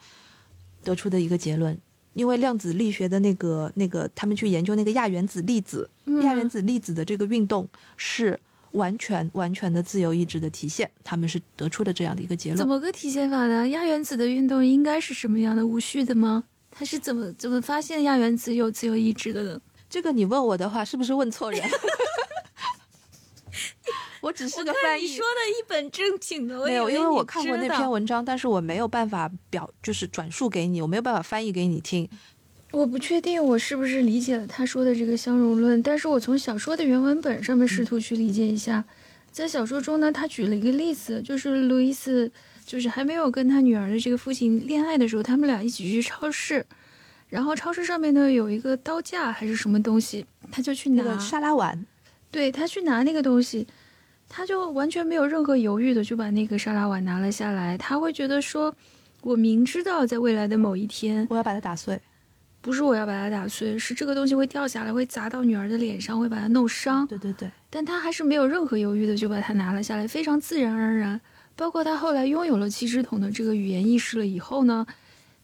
[0.83, 1.79] 得出的一个结论，
[2.15, 5.89] 因为量子力学的那个那个，他们去研究那个亚原子粒子，
[6.23, 8.39] 亚原子粒子的这个运动是
[8.77, 12.57] 完全完全的自由意志的体现，他们是得出的这样的一个结论。
[12.57, 13.69] 怎么个体现法呢？
[13.69, 15.67] 亚原子的运动应该是什么样的？
[15.67, 16.45] 无序的吗？
[16.71, 19.61] 他是怎么怎么发现亚原子有自由意志的呢？
[19.89, 21.63] 这个你问我的话，是不是问错人？
[24.21, 32.09] 我只是个翻译，说的一本正经的，没有，因为我看过那篇文章，但是我没有办法表，就是转述给你，我没有办法翻译给你听。
[32.77, 38.85] 我不确定我是不是理解了他说的这个相容论，但是我从小说的原文本上面试图去理解一下。
[39.33, 42.31] 在小说中呢，他举了一个例子，就是路易斯，
[42.67, 46.67] 就是还没有跟他女儿的这个父亲恋爱的时候，他们俩一起去超市，
[47.31, 51.87] 然后超市上面呢有一个刀架还是什么东西，他就去拿，那个沙拉碗，
[52.31, 53.67] 对他去拿那个东西，
[54.29, 57.79] 他就完全没有任何犹豫的就把那个沙拉碗拿了下来。
[57.79, 58.75] 他会觉得说，
[59.23, 61.99] 我明知道在未来的某一天，我要把它打碎。
[62.61, 67.07] 不是我要把它打碎，是这个东西会掉下来，会砸到女儿的脸上，会把她弄伤。
[67.07, 71.21] 对对对，但他还是没有任何犹豫的就把它拿了下来，非常自然而然。
[71.55, 74.87] 包括他后来拥有了七只桶的这个语言意识了以后呢，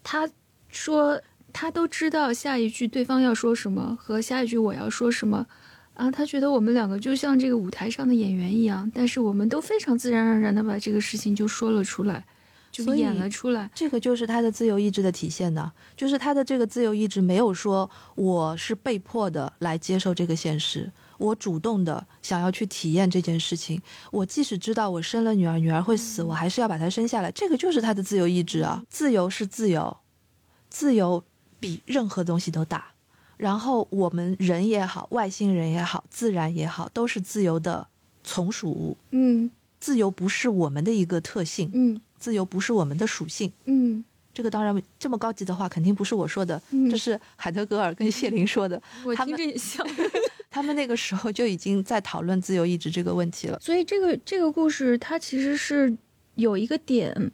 [0.03, 0.29] 他
[0.69, 1.21] 说
[1.53, 5.47] 他都知道下一句对方要说什么和下一句我要说什么。
[5.95, 12.25] 啊，他觉得我们两个就像这个舞台上的演员一样，但是我们都非常自然而然的把这个事情就说了出来，
[12.73, 13.71] 就演了出来。
[13.75, 23.81] 这个就是他的自由意志的体现呢，就是他的这个自由意志没有说我是被迫的来接受这个现实，我主动的想要去体验这件事情。
[24.11, 27.31] 我即使知道我生了女儿，女儿会死，我还是要把她生下来。
[27.31, 28.83] 这个就是他的自由意志啊！
[28.89, 29.99] 自由是自由，
[30.71, 31.23] 自由
[31.61, 32.87] 比任何东西都大。
[33.37, 37.89] 然后我们人也好，外星人也好，自然也好，都是自由的
[38.23, 38.97] 从属物。
[39.11, 39.51] 嗯
[39.81, 43.53] 自由不是我们的一个特性，嗯自由不是我们的属性。
[43.65, 48.81] 嗯，这个当然这么高级的话，肯定不是我说的，嗯这是海德格尔跟谢林说的。
[49.05, 49.85] 我听他们着也像。
[50.55, 53.59] 他们那个时候就已经在讨论自由意志这个问题了。
[53.59, 55.97] 所以这个这个故事它其实是
[56.35, 57.33] 有一个点，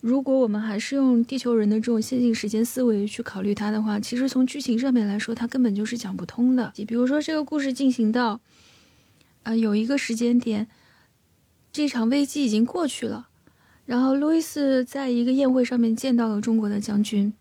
[0.00, 6.72] 如果我们还是用地球人的这种线性时间思维去考虑它的话，其实从剧情上面来说，它根本就是讲不通的。
[6.86, 8.40] 比如说这个故事进行到，
[9.42, 10.68] 呃，有一个时间点，
[11.72, 13.29] 这场危机已经过去了，
[13.90, 17.32] 然后路易斯在一个宴会上面见到了中国的将军。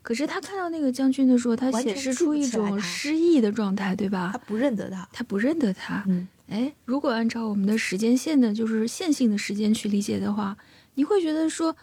[0.00, 4.38] 可是他看到那个将军的时候，他显示出一种失忆的状态，对吧他？
[4.38, 6.02] 不认得他，他不认得他。
[6.08, 10.56] 嗯，哎，如果按照我们的时间线的，就是线性的时间去理解的话，
[10.94, 11.76] 你会觉得说，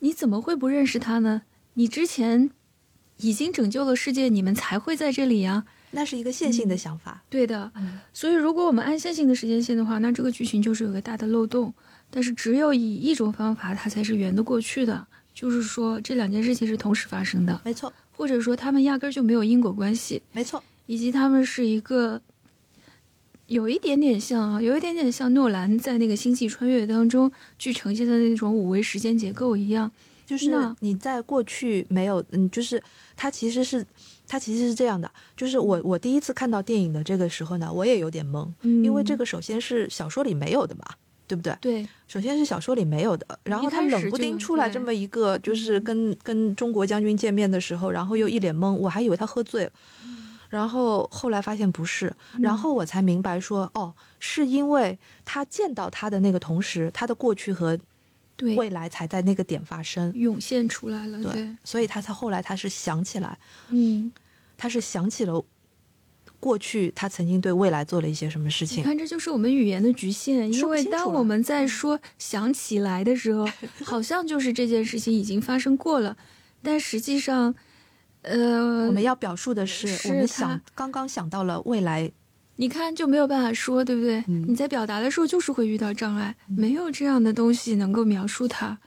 [0.00, 1.42] 你怎么会不认识他呢？
[1.74, 2.50] 你之前
[3.18, 5.64] 已经拯救了世界，你们才会在这里呀。
[5.92, 7.22] 那是一个线性的想法。
[7.30, 11.72] 对的，嗯所以如果我们按线性的时间线的话，那这个剧情就是有个大的漏洞。
[12.10, 22.20] 但是只有以一种方法，它才是圆得过去的，就是说这两件事情是同时发生的，没错，或者说他们压根儿就没有因果关系，没错，以及他们是一个
[23.46, 29.90] 有一点点像啊，有一点点像诺兰在那个《星际穿越》当中去呈现的那种五维时间结构一样。
[30.26, 32.82] 就是那你在过去没有，嗯，就是
[33.16, 33.86] 它其实是，
[34.26, 40.84] 它其实是这样的，就是我我第一次看到电影的这个时候呢，我也有点懵，嗯因为这个首先是小说里没有的嘛，
[41.28, 41.56] 对不对？
[41.60, 49.70] 对，首先是小说里没有的，然后他冷不丁出来这么一个，就是跟跟中国将军见面的时候，然后又一脸懵，我还以为他喝醉了，
[50.48, 57.78] 然后后来发现不是，然后我才明白说，哦，是因为他见到他的那个同时，他的过去和
[58.34, 61.22] 对，未来才在那个点发生，涌现出来了。
[61.22, 64.10] 对对，所以他才后来他是想起来，嗯，
[64.56, 65.44] 他是想起了
[66.40, 70.52] 过去他曾经对未来做了一些什么事情，你看，这就是我们语言的局限。
[70.52, 73.48] 因为当我们在说想起来的时候，
[73.84, 76.16] 好像就是这件事情已经发生过了，
[76.62, 77.54] 但实际上，
[78.22, 82.10] 呃，我们要表述的是，是我们想刚刚想到了未来，
[82.56, 84.22] 你看就没有办法说，对不对？
[84.28, 88.78] 嗯你在表达的时候就是会遇到障碍，没有这样的东西能够描述它。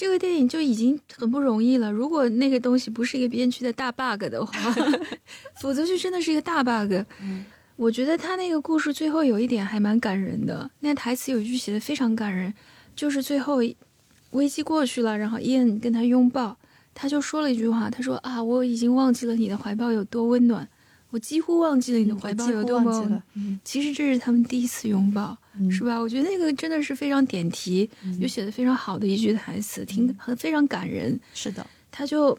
[0.00, 1.92] 这个电影就已经很不容易了。
[1.92, 4.74] 如果那个东西不是一个编剧的大 bug 的话，
[5.60, 7.04] 否则就真的是一个大 bug。
[7.20, 7.44] 嗯
[7.76, 12.54] 我觉得他那个故事最后有一点还蛮感人的，那台词有一句写的非常感人，
[12.96, 13.60] 就是最后
[14.30, 16.56] 危机过去了，然后伊恩跟他拥抱，
[16.94, 20.66] 他就说了一句话，他说啊，我已经忘记了你的怀抱有多温暖，
[21.10, 23.22] 我几乎忘记了你的怀抱有多么
[23.64, 25.98] 其实这是他们第一次拥抱，嗯是吧？
[25.98, 27.88] 我觉得那个真的是非常点题，
[28.18, 31.18] 又写的非常好的一句台词，挺很非常感人。
[31.34, 32.38] 是的，他就，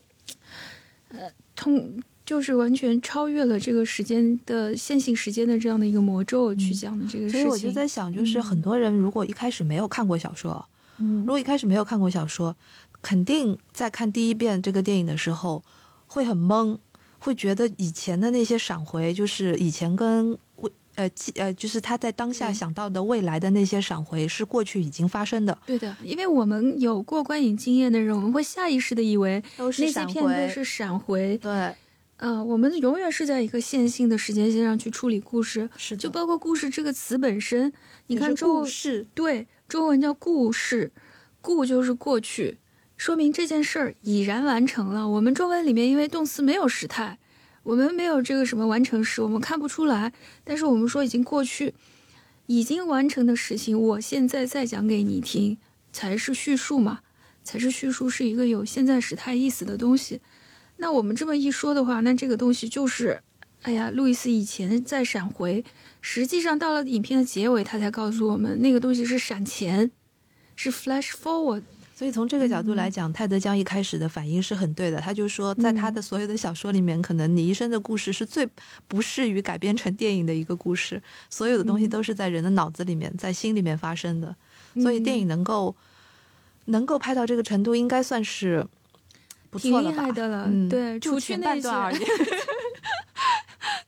[1.10, 7.42] 呃，通就是完全超越了这个时间的线性时间的这样的一个魔咒去讲的这个事情。
[7.42, 10.66] 所以我就在想，就是嗯很多人如果一开始没有看过小说，
[10.98, 12.56] 嗯如果一开始没有看过小说，
[13.02, 15.62] 肯定在看第一遍这个电影的时候
[16.08, 16.78] 会很懵，
[17.24, 31.38] 会觉得以前的那些闪回，就是以前跟未呃记呃，就是他在当下想到的未来的那些闪回，是过去已经发生的，对的，因为我们有过观影经验的人，我们会下意识的以为都那些片都是闪回。
[31.38, 31.74] 对，
[32.18, 36.02] 嗯、我们永远是在一个线性的时间线上去处理故事，是的。
[36.02, 37.72] 就包括“故事”这个词本身。
[38.08, 40.92] 你看中文故事，对，中文叫故事，
[41.40, 42.58] 故就是过去，
[43.02, 45.10] 说明这件事儿已然完成了。
[45.10, 47.18] 我们中文里面因为动词没有时态，
[47.64, 50.14] 我们没有这个什么完成时，我们看不出来。
[50.44, 51.74] 但是我们说已经过去，
[52.46, 55.58] 已经完成的事情，我现在再讲给你听，
[55.92, 57.00] 才是叙述嘛，
[57.44, 60.22] 才是叙述，是一个有现在时态意思的东西。
[60.78, 63.24] 那我们这么一说的话，那这个东西就是，
[63.64, 65.66] 哎呀，路易斯以前在闪回，
[66.02, 69.90] 实际上到了影片的结尾，他才告诉我们那个东西是闪前，
[70.56, 71.64] 是 flash forward。
[72.02, 75.00] 所以从这个角度来嗯讲，泰德江一开始的反应是很对的。
[75.00, 78.44] 他就说，在他的所有的小说里面，可能你一生的故事是最
[78.88, 81.00] 不适于改编成电影的一个故事。
[81.30, 84.36] 所有的东西嗯都是在人的脑子里面，在心里面发生的。
[84.82, 85.76] 所以电影能够
[86.66, 88.66] 能够拍到这个程度，应该算是
[89.52, 90.02] 不错了吧？
[90.02, 92.02] 害的了，嗯对，除去那些半段而言，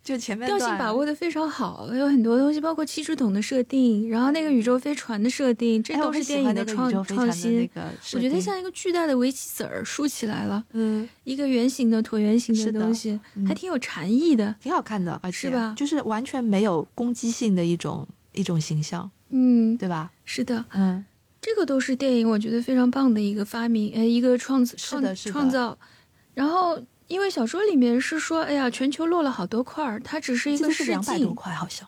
[0.03, 7.59] 就前面调性把握的非常好，有很多东西，包括七只桶的设定，然后那个宇宙飞船的设定，这都是电影的创创新。
[7.59, 14.53] 那个我觉得像一个巨大的围棋子儿竖起来了，嗯一个圆形的椭圆形的的东西，嗯还挺有禅意的。
[14.59, 20.11] 挺好看的，而且是吧就是完全没有攻击性的一种一种形象，嗯，对吧？
[20.25, 21.05] 是的，嗯，
[21.39, 25.77] 这个都是电影我觉得非常棒的一个发明，呃，一个创创的是的创造。
[26.33, 31.87] 然后，因为小说里面是说，哎呀，全球落了好多块儿，它只是一个试得是两百多镜，块，好像。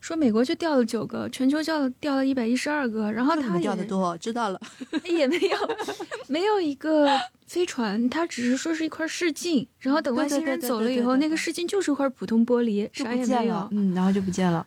[0.00, 4.60] 说美国就掉了九个，全球掉了掉了一百一十二个，然后它掉的多，知道了。
[5.06, 5.56] 也没有
[6.26, 7.08] 没有一个
[7.46, 14.66] 飞船，它只是说是一块试镜，然后等外星人走了以后，那个试镜就是块普通玻璃，啥也没有，，嗯，然后就不见了。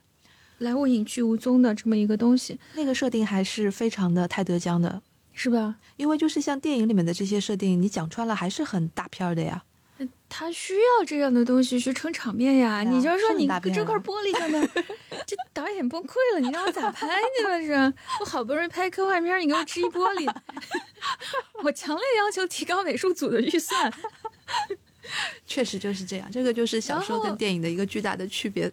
[0.60, 5.02] 来无影去无踪的这么一个东西，那个设定还是非常的泰德江的，
[5.36, 5.76] 是吧？
[5.98, 9.64] 因为就是像电影里面的这些设定，你讲穿了还是很大片儿的呀。
[10.28, 12.82] 他需要这样的东西去撑场面呀！
[12.82, 14.68] 啊你就是说你这块玻璃在那儿，
[15.26, 17.14] 这导演崩溃了，你让我咋拍呢？
[17.42, 20.30] 这是我好不容易拍科幻片，你给我支一玻璃，
[21.64, 23.94] 我强烈要求提高美术组的预算。
[25.46, 28.70] 确实就是这样，这个就是小说跟电影的一个巨大的区别。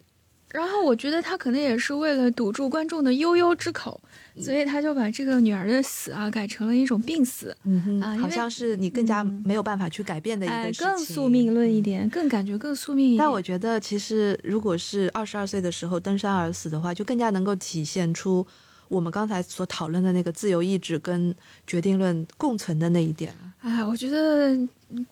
[0.53, 3.99] 然后我觉得他可能也是为了堵住观众的悠悠之口，
[4.39, 10.87] 所以他就把这个女儿的死啊改成了一种病死，嗯哼啊好像是你更加嗯没有办法去改变的一哎个，事情。
[10.87, 13.19] 更宿命论一点，更感觉更宿命一点。
[13.19, 18.47] 但我觉得，其实如果是二十二岁的时候登山而死的话，就更加能够体现出
[18.89, 21.35] 我们刚才所讨论的那个自由意志跟
[21.67, 23.35] 决定论共存的那一点。
[23.63, 24.57] 哎，我觉得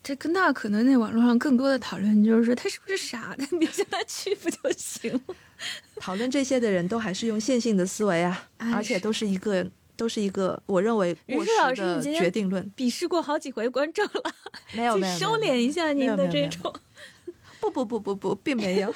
[0.03, 5.35] 这跟那可能那网络上更多的讨论就是说他是不是傻，他别叫他去不就行了？
[6.01, 9.65] 讨论这些的人都还是用线性的思维啊，哎而且都是一个
[9.97, 12.73] 都是一个我认为过于是老时的师你今天决定论。
[12.77, 14.35] 鄙视过好几回观众了，
[14.73, 16.75] 没有 没有，收敛一下您的这种。
[17.61, 18.93] 不不不不不，并没有。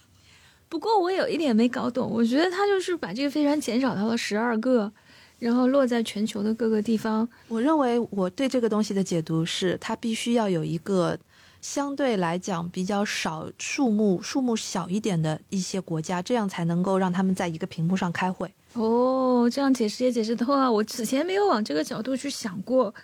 [0.70, 4.92] 不过我有一点没搞懂，我觉得他就是把这个飞船减少到了十二个，
[5.38, 7.28] 然后落在全球的各个地方。
[7.48, 11.18] 我认为我对这个东西的解读是，它必须要有一个
[11.60, 18.52] 相对来讲比较少数目、数目小一点的一些国家，这样才能够让他们在一个屏幕上开会。
[18.74, 20.70] 哦，这样解释也解释通啊！
[20.70, 22.94] 我此前没有往这个角度去想过，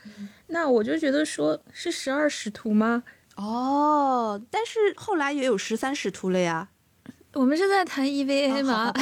[0.49, 3.03] 那我就觉得说是十二使徒吗？
[3.37, 6.69] 哦，但是后来也有十三使徒了呀。
[7.35, 8.93] 我们是在谈 EVA 吗？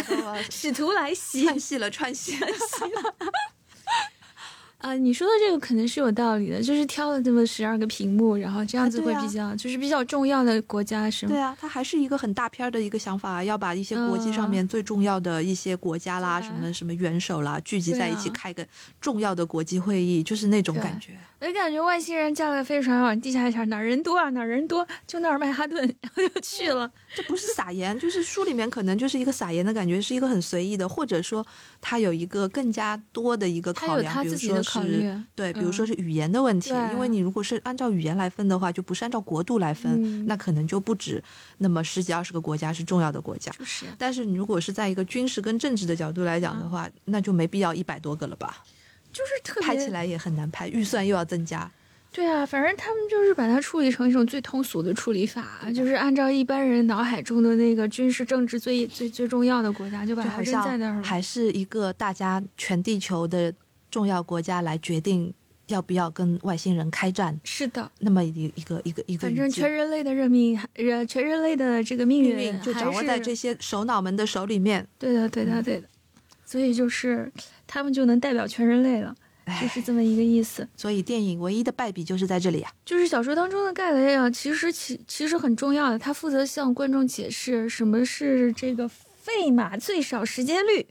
[0.50, 2.48] 使徒 来袭串戏了，串戏了。
[4.78, 4.94] 啊！
[4.98, 11.32] 你说的这个可能是有道理的，就是挑了这么十二个屏幕，然后这样子会比较，就是比较重要的国家是吗？
[11.32, 18.66] 对啊，它还是一个很大片儿的一个想法，要把一些国际上面最重要的一些国家啦、什么什么元首啦聚集在一起开个
[19.00, 21.16] 重要的国际会议，就是那种感觉。
[21.42, 24.30] 我就感觉外星人驾了个飞船往地下一下，哪儿人多啊？
[24.30, 24.86] 哪儿人多？
[25.08, 26.88] 就那儿曼哈顿，然后就去了。
[27.16, 31.44] 这不是撒盐，就是书里面可能就是一个撒盐的感觉，是一个很随意的，或者说
[31.80, 41.20] 他有一个更加多的一个考量，比如他自己的说是对，比如嗯说是语言的问题，对因为你如果是按照语言来分的话，就不是按照国度来分，嗯那可能就不止
[41.58, 43.50] 那么十几二十个国家是重要的国家。
[43.58, 48.62] 就是但是你如果是在一个军事跟政治的角度来讲的话，那就没必要一百多个了吧？
[49.12, 51.70] 就是特别拍起来也很难拍，预算又要增加。
[52.10, 61.02] 对啊，反正他们就是把它处理成一种最通俗的处理法，就是按照一般人脑海中的那个军事政治最最最重要的国家，就把它扔在那儿了。
[61.02, 63.52] 像还是一个大家全地球的
[63.90, 65.32] 重要国家来决定
[65.68, 73.34] 要不要跟外星人开战，是的，那么一一个一个一个反正全人类的任命，人全人类的这个命运就掌握在这。
[73.34, 74.86] 些首脑们的手里面。
[74.98, 75.88] 对的，对的，对的。
[76.52, 77.32] 所以就是
[77.66, 79.16] 他们就能代表全人类了，
[79.58, 80.68] 就，是这么一个意思。
[80.76, 82.70] 所以电影唯一的败笔就是在这里啊。
[82.84, 90.86] 就是小说当中的盖雷啊，其实其其实很重要的，他负责向观众解释什么是这个费马最少时间率，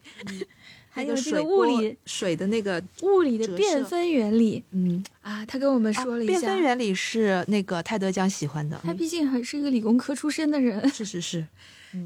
[0.89, 6.39] 还有这个物理水的那个，物理的变分原理嗯，啊，他跟我们说了一下。
[6.39, 8.75] 变分原理是那个泰德江喜欢的。
[8.77, 11.45] 嗯他毕竟还是一个理工科出身的人，是是是，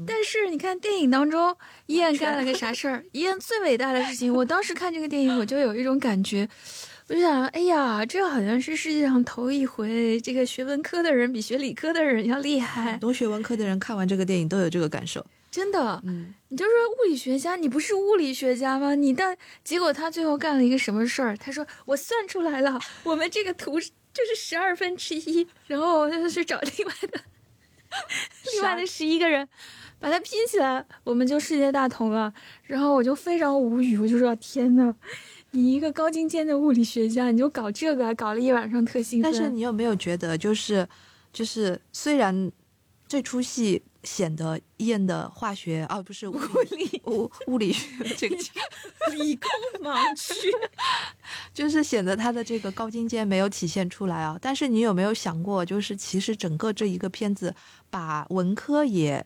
[0.06, 1.56] 但是你看电影当中，
[1.86, 3.04] 伊恩干了个啥事儿？
[3.12, 6.48] 伊恩最伟大的事情，我当时看这个电影，我就有一种感觉，
[7.08, 15.24] 我就想，哎呀，这好像是世界上头一回，这个学文科的人比学理科的人要厉害很，多学文科的人看完这个电影都有这个感受。
[15.50, 16.02] 真的。
[16.04, 18.94] 嗯，你就说物理学家，你不是物理学家吗？
[18.94, 19.34] 你但
[19.64, 21.36] 结果他最后干了一个什么事儿？
[21.38, 27.20] 他说我算出来了，我们这个图就是十二分之一，然后他就去找另外的
[28.52, 29.46] 另外的十一个人，
[29.98, 32.32] 把它拼起来，我们就世界大同了。
[32.64, 34.94] 然后我就非常无语，我就说天呐，
[35.52, 39.32] 你一个高精尖的物理学家，你就搞这个，搞了一晚上特兴奋。
[39.32, 40.86] 但是你有没有觉得，就是
[41.32, 42.50] 就是虽然
[43.08, 46.38] 这出戏显得燕的化学啊不是物
[46.70, 48.36] 理物物理学这个
[49.12, 49.48] 理工
[49.80, 50.50] 盲区，
[51.54, 54.38] 就是显得他的这个高精尖没有体现出来啊。
[54.40, 57.54] 但是你有没有想过，就是其实整个这一个片子
[57.90, 59.24] 把文科也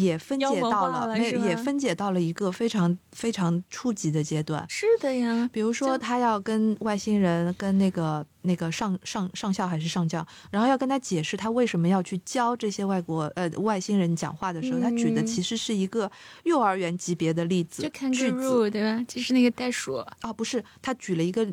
[0.00, 4.64] 也分解到了，也分解到了一个非常非常初级的阶段。
[4.68, 16.10] 是的呀，比如说，他要跟外星人、跟那个那个上上上校还是上将，然后要跟他解释他为什么要去教这些外国呃外星人讲话的时候，他举的嗯其实是一个
[16.44, 19.04] 幼儿园级别的例子就句子 kangaroo 对吧？
[19.08, 19.94] 就是那个袋鼠。
[20.22, 21.46] 哦，不是，他举了一个。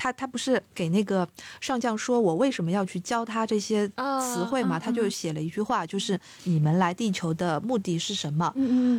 [0.00, 1.28] 他他不是给那个
[1.60, 4.76] 上将说，我为什么要去教他这些词汇嘛？
[4.76, 8.50] 啊他就啊写了一句话，就是你们来地球的目的是什么？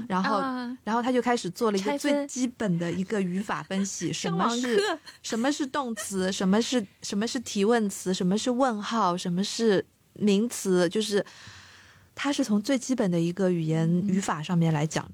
[0.08, 4.80] 然后啊然后他就开始做了一个最基本的一个语法分析， 什么是
[5.24, 9.84] 什么是动词，什么是什么是提问词，什么是问号，什么是
[10.14, 11.26] 名词，就是
[12.14, 15.10] 他是从最基本的一个语言语法上面来讲。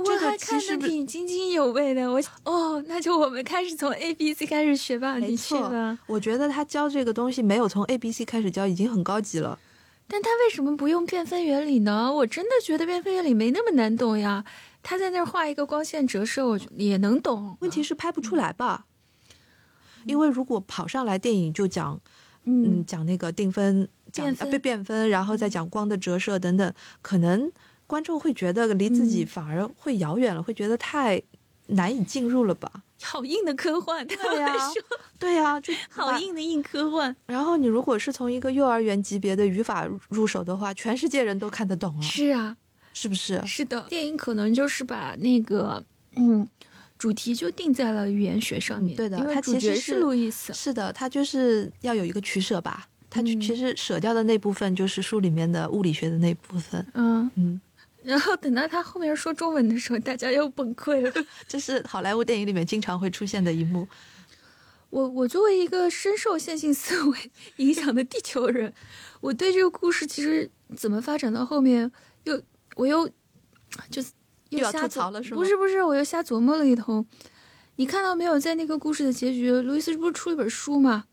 [0.00, 2.10] 我这还看得挺津津有味的。
[2.10, 5.14] 我哦，那就我们开始从 A B C 开始学吧。
[5.16, 9.58] 没错，我觉得他教这个东西没有从 A B C 开始教，已经很高级了。
[10.08, 12.12] 但他为什么不用变分原理呢？
[12.12, 14.44] 我真的觉得变分原理没那么难懂呀。
[14.82, 17.56] 他在那儿画一个光线折射，我也能懂。
[17.60, 18.86] 问题是拍不出来吧？
[20.06, 22.00] 因为如果跑上来电影就讲，
[22.44, 26.72] 嗯，嗯，讲那个定分，讲变变分，然后再讲光的折射等等，
[27.02, 27.52] 可能
[27.90, 31.20] 观众会觉得离自己嗯反而会遥远了，会觉得太
[31.66, 32.70] 难以进入了吧？
[33.02, 34.82] 好硬的科幻， 他对呀们说
[35.18, 37.14] 对呀、就 好硬的硬科幻。
[37.26, 42.56] 然后你如果是从一个幼儿园级别的语法入入手的话，全世界人都看得懂啊，是啊，
[42.94, 43.42] 是不是？
[43.46, 45.82] 是的，电影可能就是把那个
[46.16, 46.46] 嗯
[46.98, 48.94] 主题就定在了语言学上面。
[48.94, 50.52] 对的它其实是路易斯。
[50.52, 52.86] 是的，它就是要有一个取舍吧。
[53.08, 56.86] 它嗯其实舍掉的那部分就是书里面的物理学的那部分。
[56.94, 57.60] 嗯，嗯，
[58.02, 61.26] 然后等到他后面说中文的时候，大家又崩溃了。
[61.46, 63.86] 这是好莱坞电影里面经常会出现的一幕。
[64.90, 68.72] 我我作为一个深受线性思维影响的地球人，
[69.20, 71.90] 我对这个故事其实怎么发展到后面，
[72.24, 72.42] 又
[72.74, 73.08] 我又
[73.88, 74.10] 就是
[74.48, 77.06] 又要吐瞎琢槽了是吗不是不是，我又瞎琢磨了一通。
[77.76, 81.04] 你看到没有，在那个故事的结局，路易斯不是出了一本书嘛？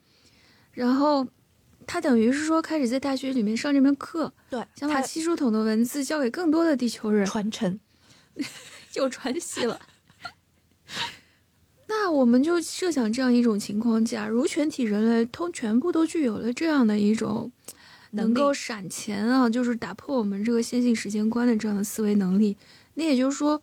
[0.72, 1.28] 然后
[1.88, 7.26] 他等于是说开始在大学里面上这门课，对，想把它七书桶的文字交给更多的地球人。
[7.26, 7.80] 传承。
[8.94, 9.80] 又传戏了。
[11.88, 17.52] 那我们就设想这样一种情况：假如全体人类通全部都具有了这样的一种
[18.12, 22.58] 能够闪钱啊，就是打破我们这个线性时间观的这样的思维能力，
[22.96, 23.62] 那也就是说，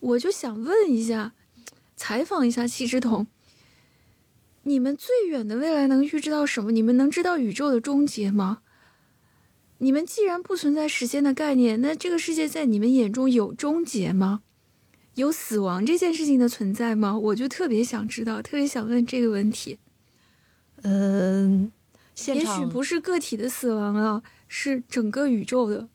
[0.00, 1.32] 我就想问一下，
[1.96, 3.26] 采访一下七只桶。
[4.66, 6.72] 你们最远的未来能预知到什么？
[6.72, 8.62] 你们能知道宇宙的终结吗？
[9.78, 14.42] 你们既然不存在时间的概念，那这个世界在你们眼中有终结吗？
[15.14, 17.16] 有死亡这件事情的存在吗？
[17.16, 19.78] 我就特别想知道，特别想问这个问题。
[20.82, 21.70] 嗯，
[22.16, 25.88] 现也许不是个体的死亡啊，是整个宇宙的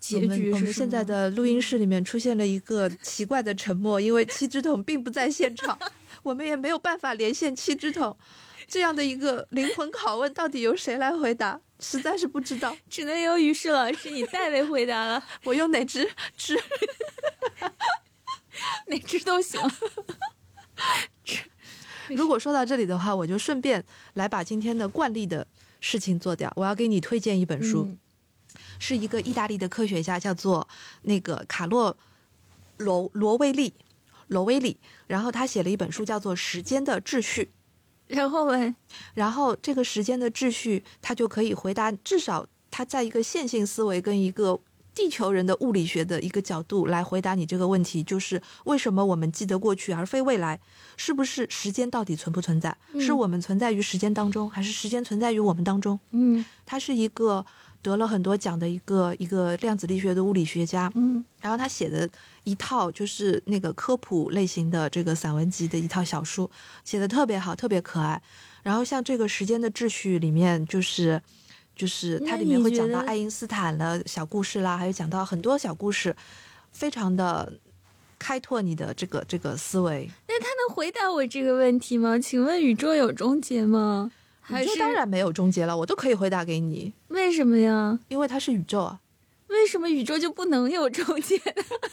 [0.00, 5.78] 结局是我们现在的录音室里面出现了一个奇怪的沉默，因为七只桶并不在现场，
[6.26, 8.16] 我们也没有办法连线七只桶。
[8.66, 11.60] 这样的一个灵魂拷问，到底由谁来回答？
[11.78, 12.76] 实在是不知道。
[12.90, 16.60] 只能由于适老师你代为回答了， 我用哪只只？
[18.88, 19.60] 哪只都行。
[22.08, 25.46] 如果说到这里的话，我就顺便来把今天的惯例的
[25.80, 26.52] 事情做掉。
[26.56, 27.98] 我要给你推荐一本书，嗯
[28.80, 30.66] 是一个意大利的科学家，叫做
[31.02, 31.96] 那个卡洛
[32.78, 33.72] 罗罗威利
[34.28, 37.42] 罗威里，然后他写了一本书叫做《时间的秩序》。
[38.06, 38.74] 然后嘞，
[39.14, 44.60] 然后这个时间的秩序，他就可以回答，至少他在一个线性思维跟一个
[44.94, 50.60] 地球人的物理学的一个角度来回答你这个问题，就是为什么我们记得过去而非未来？
[50.96, 52.76] 是不是时间到底存不存在？
[52.92, 55.98] 嗯是我们存在于时间当中，还是时间存在于我们当中？
[56.12, 57.44] 嗯它是一个
[57.86, 62.08] 得了很多奖的一个一个量子力学的物理学家，嗯然后他写的
[62.42, 66.50] 一套就是那个科普类型的这个散文集的一套小书，
[66.84, 68.20] 写的特别好，特别可爱。
[68.64, 71.22] 然后像这个时间的秩序里面，就是
[71.76, 76.16] 就是它里面会讲到爱因斯坦的小故事啦，还有讲到很多小故事，
[76.72, 77.52] 非常的
[78.18, 80.10] 开拓你的这个这个思维。
[80.26, 82.18] 那他能回答我这个问题吗？
[82.18, 84.10] 请问宇宙有终结吗？
[84.48, 87.98] 还宇宙是当然没有终结了，我都可以回答给你，为什么呀？
[88.08, 89.00] 因为它是宇宙啊。
[89.48, 91.40] 为什么宇宙就不能有终结？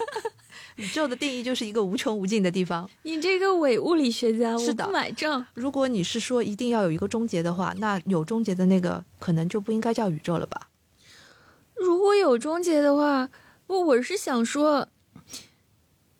[0.77, 2.89] 宇宙的定义就是一个无穷无尽的地方。
[3.03, 5.45] 你这个伪物理学家，是的我不买账。
[5.53, 10.69] 如果你是说一定要有一个终结的话，那有终结的那个可能就不应该叫宇宙了吧？
[11.75, 13.29] 如果有终结的话，
[13.67, 14.87] 不，我是想说，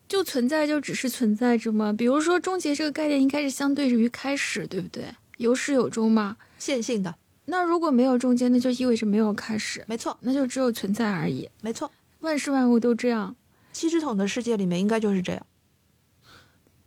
[0.08, 1.92] 就存在就只是存在着吗？
[1.92, 5.06] 比如说，终结这个概念应该是相对于开始，对不对？
[5.38, 6.38] 有始有终吗。
[6.58, 7.16] 线性的，
[7.46, 11.50] 那如果没有中间，那就意味着没有开始，没错，那就只有存在而已。
[11.62, 11.92] 没错。
[12.22, 13.36] 万事万物都这样。
[13.74, 15.46] 七只桶的世界里面应该就是这样，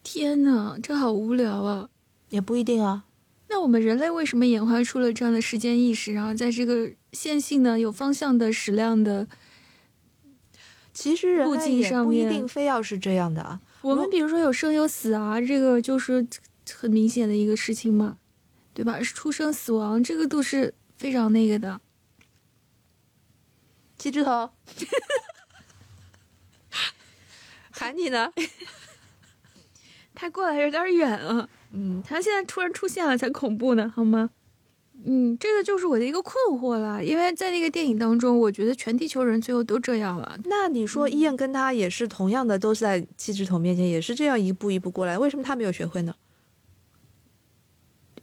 [0.03, 1.88] 天哪，这好无聊啊！
[2.30, 3.05] 也不一定啊。
[3.49, 9.26] 那我们人类为什么演化出了这样的时间意识，然后在这个线性的、有方向的、矢量的，
[10.94, 13.61] 其实人路径类也不一定非要是这样的啊。
[13.82, 16.26] 我们比如说有生有死啊，这个就是
[16.72, 18.16] 很明显的一个事情嘛，
[18.76, 19.02] 对吧？
[19.02, 21.80] 是出生死亡，这个都是非常那个的。
[23.96, 24.50] 七只头，
[27.72, 28.30] 喊你呢。
[30.14, 34.28] 他过来有点远啊，嗯，他现在突然出现了才恐怖呢，好吗？
[35.06, 40.38] 嗯，这个就是我的一个困惑了，因为在那个电影当中，我觉得全地球人最后都这样了。
[40.44, 46.14] 那你说伊恩跟他也是同样的，都是在七只头面前，也是这样一步一步过来，为什么他没有学会呢？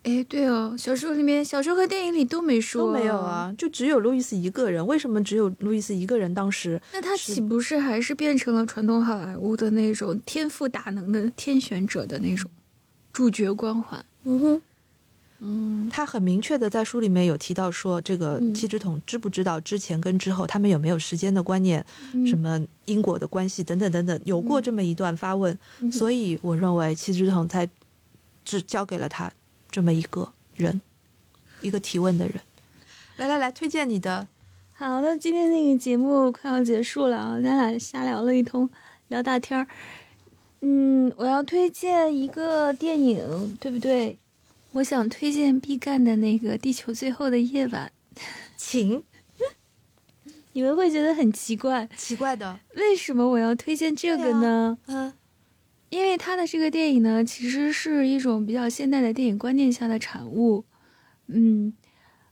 [0.03, 3.17] 哎，对哦，小说里面，小说和电影里都没说，都没有。
[3.17, 4.85] 啊，就只有路易斯一个人。
[4.85, 6.33] 为什么只有路易斯一个人？
[6.33, 12.51] 当时那他岂不是还是变成了传统好莱坞的那种天赋大能的天选者的那种
[13.13, 14.03] 主角光环？
[14.25, 14.61] 嗯哼，
[15.39, 27.69] 嗯他很明确的在书里面有提到说，这个嗯七只桶知不知道之前跟之后他们有没有时间的观念，嗯什么因果的关系等等等等，有过这么一段发问，嗯所以我认为七只桶才
[28.43, 29.31] 只交给了他
[29.74, 30.80] 这么一个人，
[31.61, 32.36] 一个提问的人。
[33.17, 34.28] 来来来，推荐你的，
[34.74, 38.69] 好的，今天那个节目快要结束了啊，咱俩瞎聊了一通，
[39.07, 39.67] 聊大天儿。
[40.61, 44.19] 嗯，我要推荐一个电影，对不对？
[44.74, 47.91] 我想推荐毕赣的那个《地球最后的夜晚》，
[48.55, 49.03] 请
[50.51, 54.78] 你们会觉得很奇怪，奇怪的，为什么我要推荐这个呢？
[54.86, 55.11] 嗯
[55.93, 60.65] 因为他的这个电影呢，其实是一种比较现代的电影观念下的产物。
[61.27, 61.71] 嗯，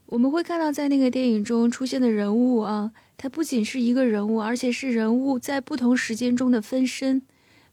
[0.06, 7.22] 我们会看到在那个电影中出现的人物啊，他不仅是一个人物，而且是人物在不同时间中的分身。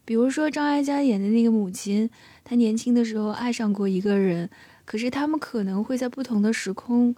[0.04, 2.08] 比如说张艾嘉演的那个母亲，
[2.44, 4.48] 她年轻的时候爱上过一个人，
[4.84, 7.16] 可是他们可能会在不同的时空。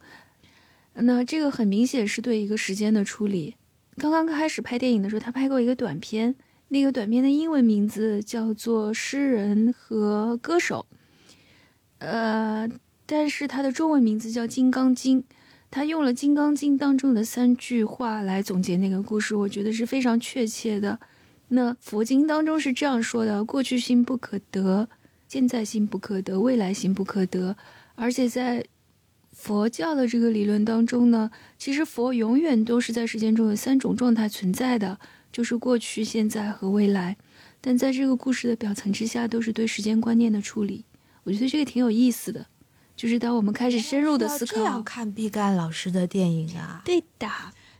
[0.94, 3.56] 那这个很明显是对一个时间的处理。
[3.98, 6.34] 刚刚开始拍电影的时候，他拍过一个短片，
[6.72, 10.86] 那个短片的英文名字叫做《诗人和歌手》，
[11.98, 12.66] 呃，
[13.04, 15.20] 但是它的中文名字叫《金刚经》。
[15.70, 20.98] 他用了《金刚经》当中的三句话来总结那个故事，我觉得是非常确切的。
[21.48, 24.88] 那佛经当中是这样说的：过去心不可得，
[25.28, 27.54] 现在心不可得，未来心不可得。
[27.94, 28.64] 而且在
[29.30, 34.98] 佛教的这个理论当中呢，其实佛永远都是在时间中有三种状态存在的，
[35.32, 37.16] 就是过去、现在和未来。
[37.60, 40.84] 但在这个故事的表层之下，都是对时间观念的处理。
[41.24, 42.46] 我觉得这个挺有意思的，
[42.96, 47.28] 就是当我们开始深入的思这样考，看毕赣老师的电影啊， 对的。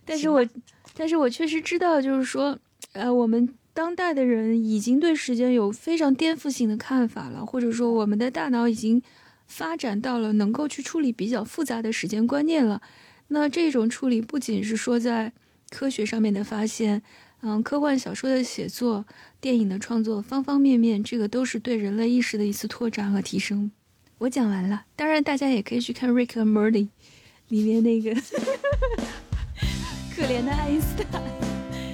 [0.05, 0.47] 但是我，
[0.95, 2.59] 但是我确实知道，就是说，
[2.93, 9.03] 呃，我们当代的人已经对时间有非常颠覆性的看法了，或者说我们的大脑已经
[9.47, 12.81] 发展到了能够去处理比较复杂的时间观念了。
[13.29, 15.33] 那这种处理不仅是说在
[15.71, 17.03] 科学上面的发现，
[17.45, 19.05] 嗯，科幻小说的写作、
[19.41, 23.73] 电影的创作，方方面面，这个都是对人类意识的一次拓展和提升。
[24.19, 26.71] 我讲完了，当然大家也可以去看《Rick and Morty》
[27.49, 28.15] 里面那个
[30.15, 31.21] 可怜的爱因斯坦，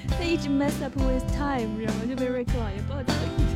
[0.08, 3.47] 他一直 mess up with time，然后就被 Rick 老爷抱走了。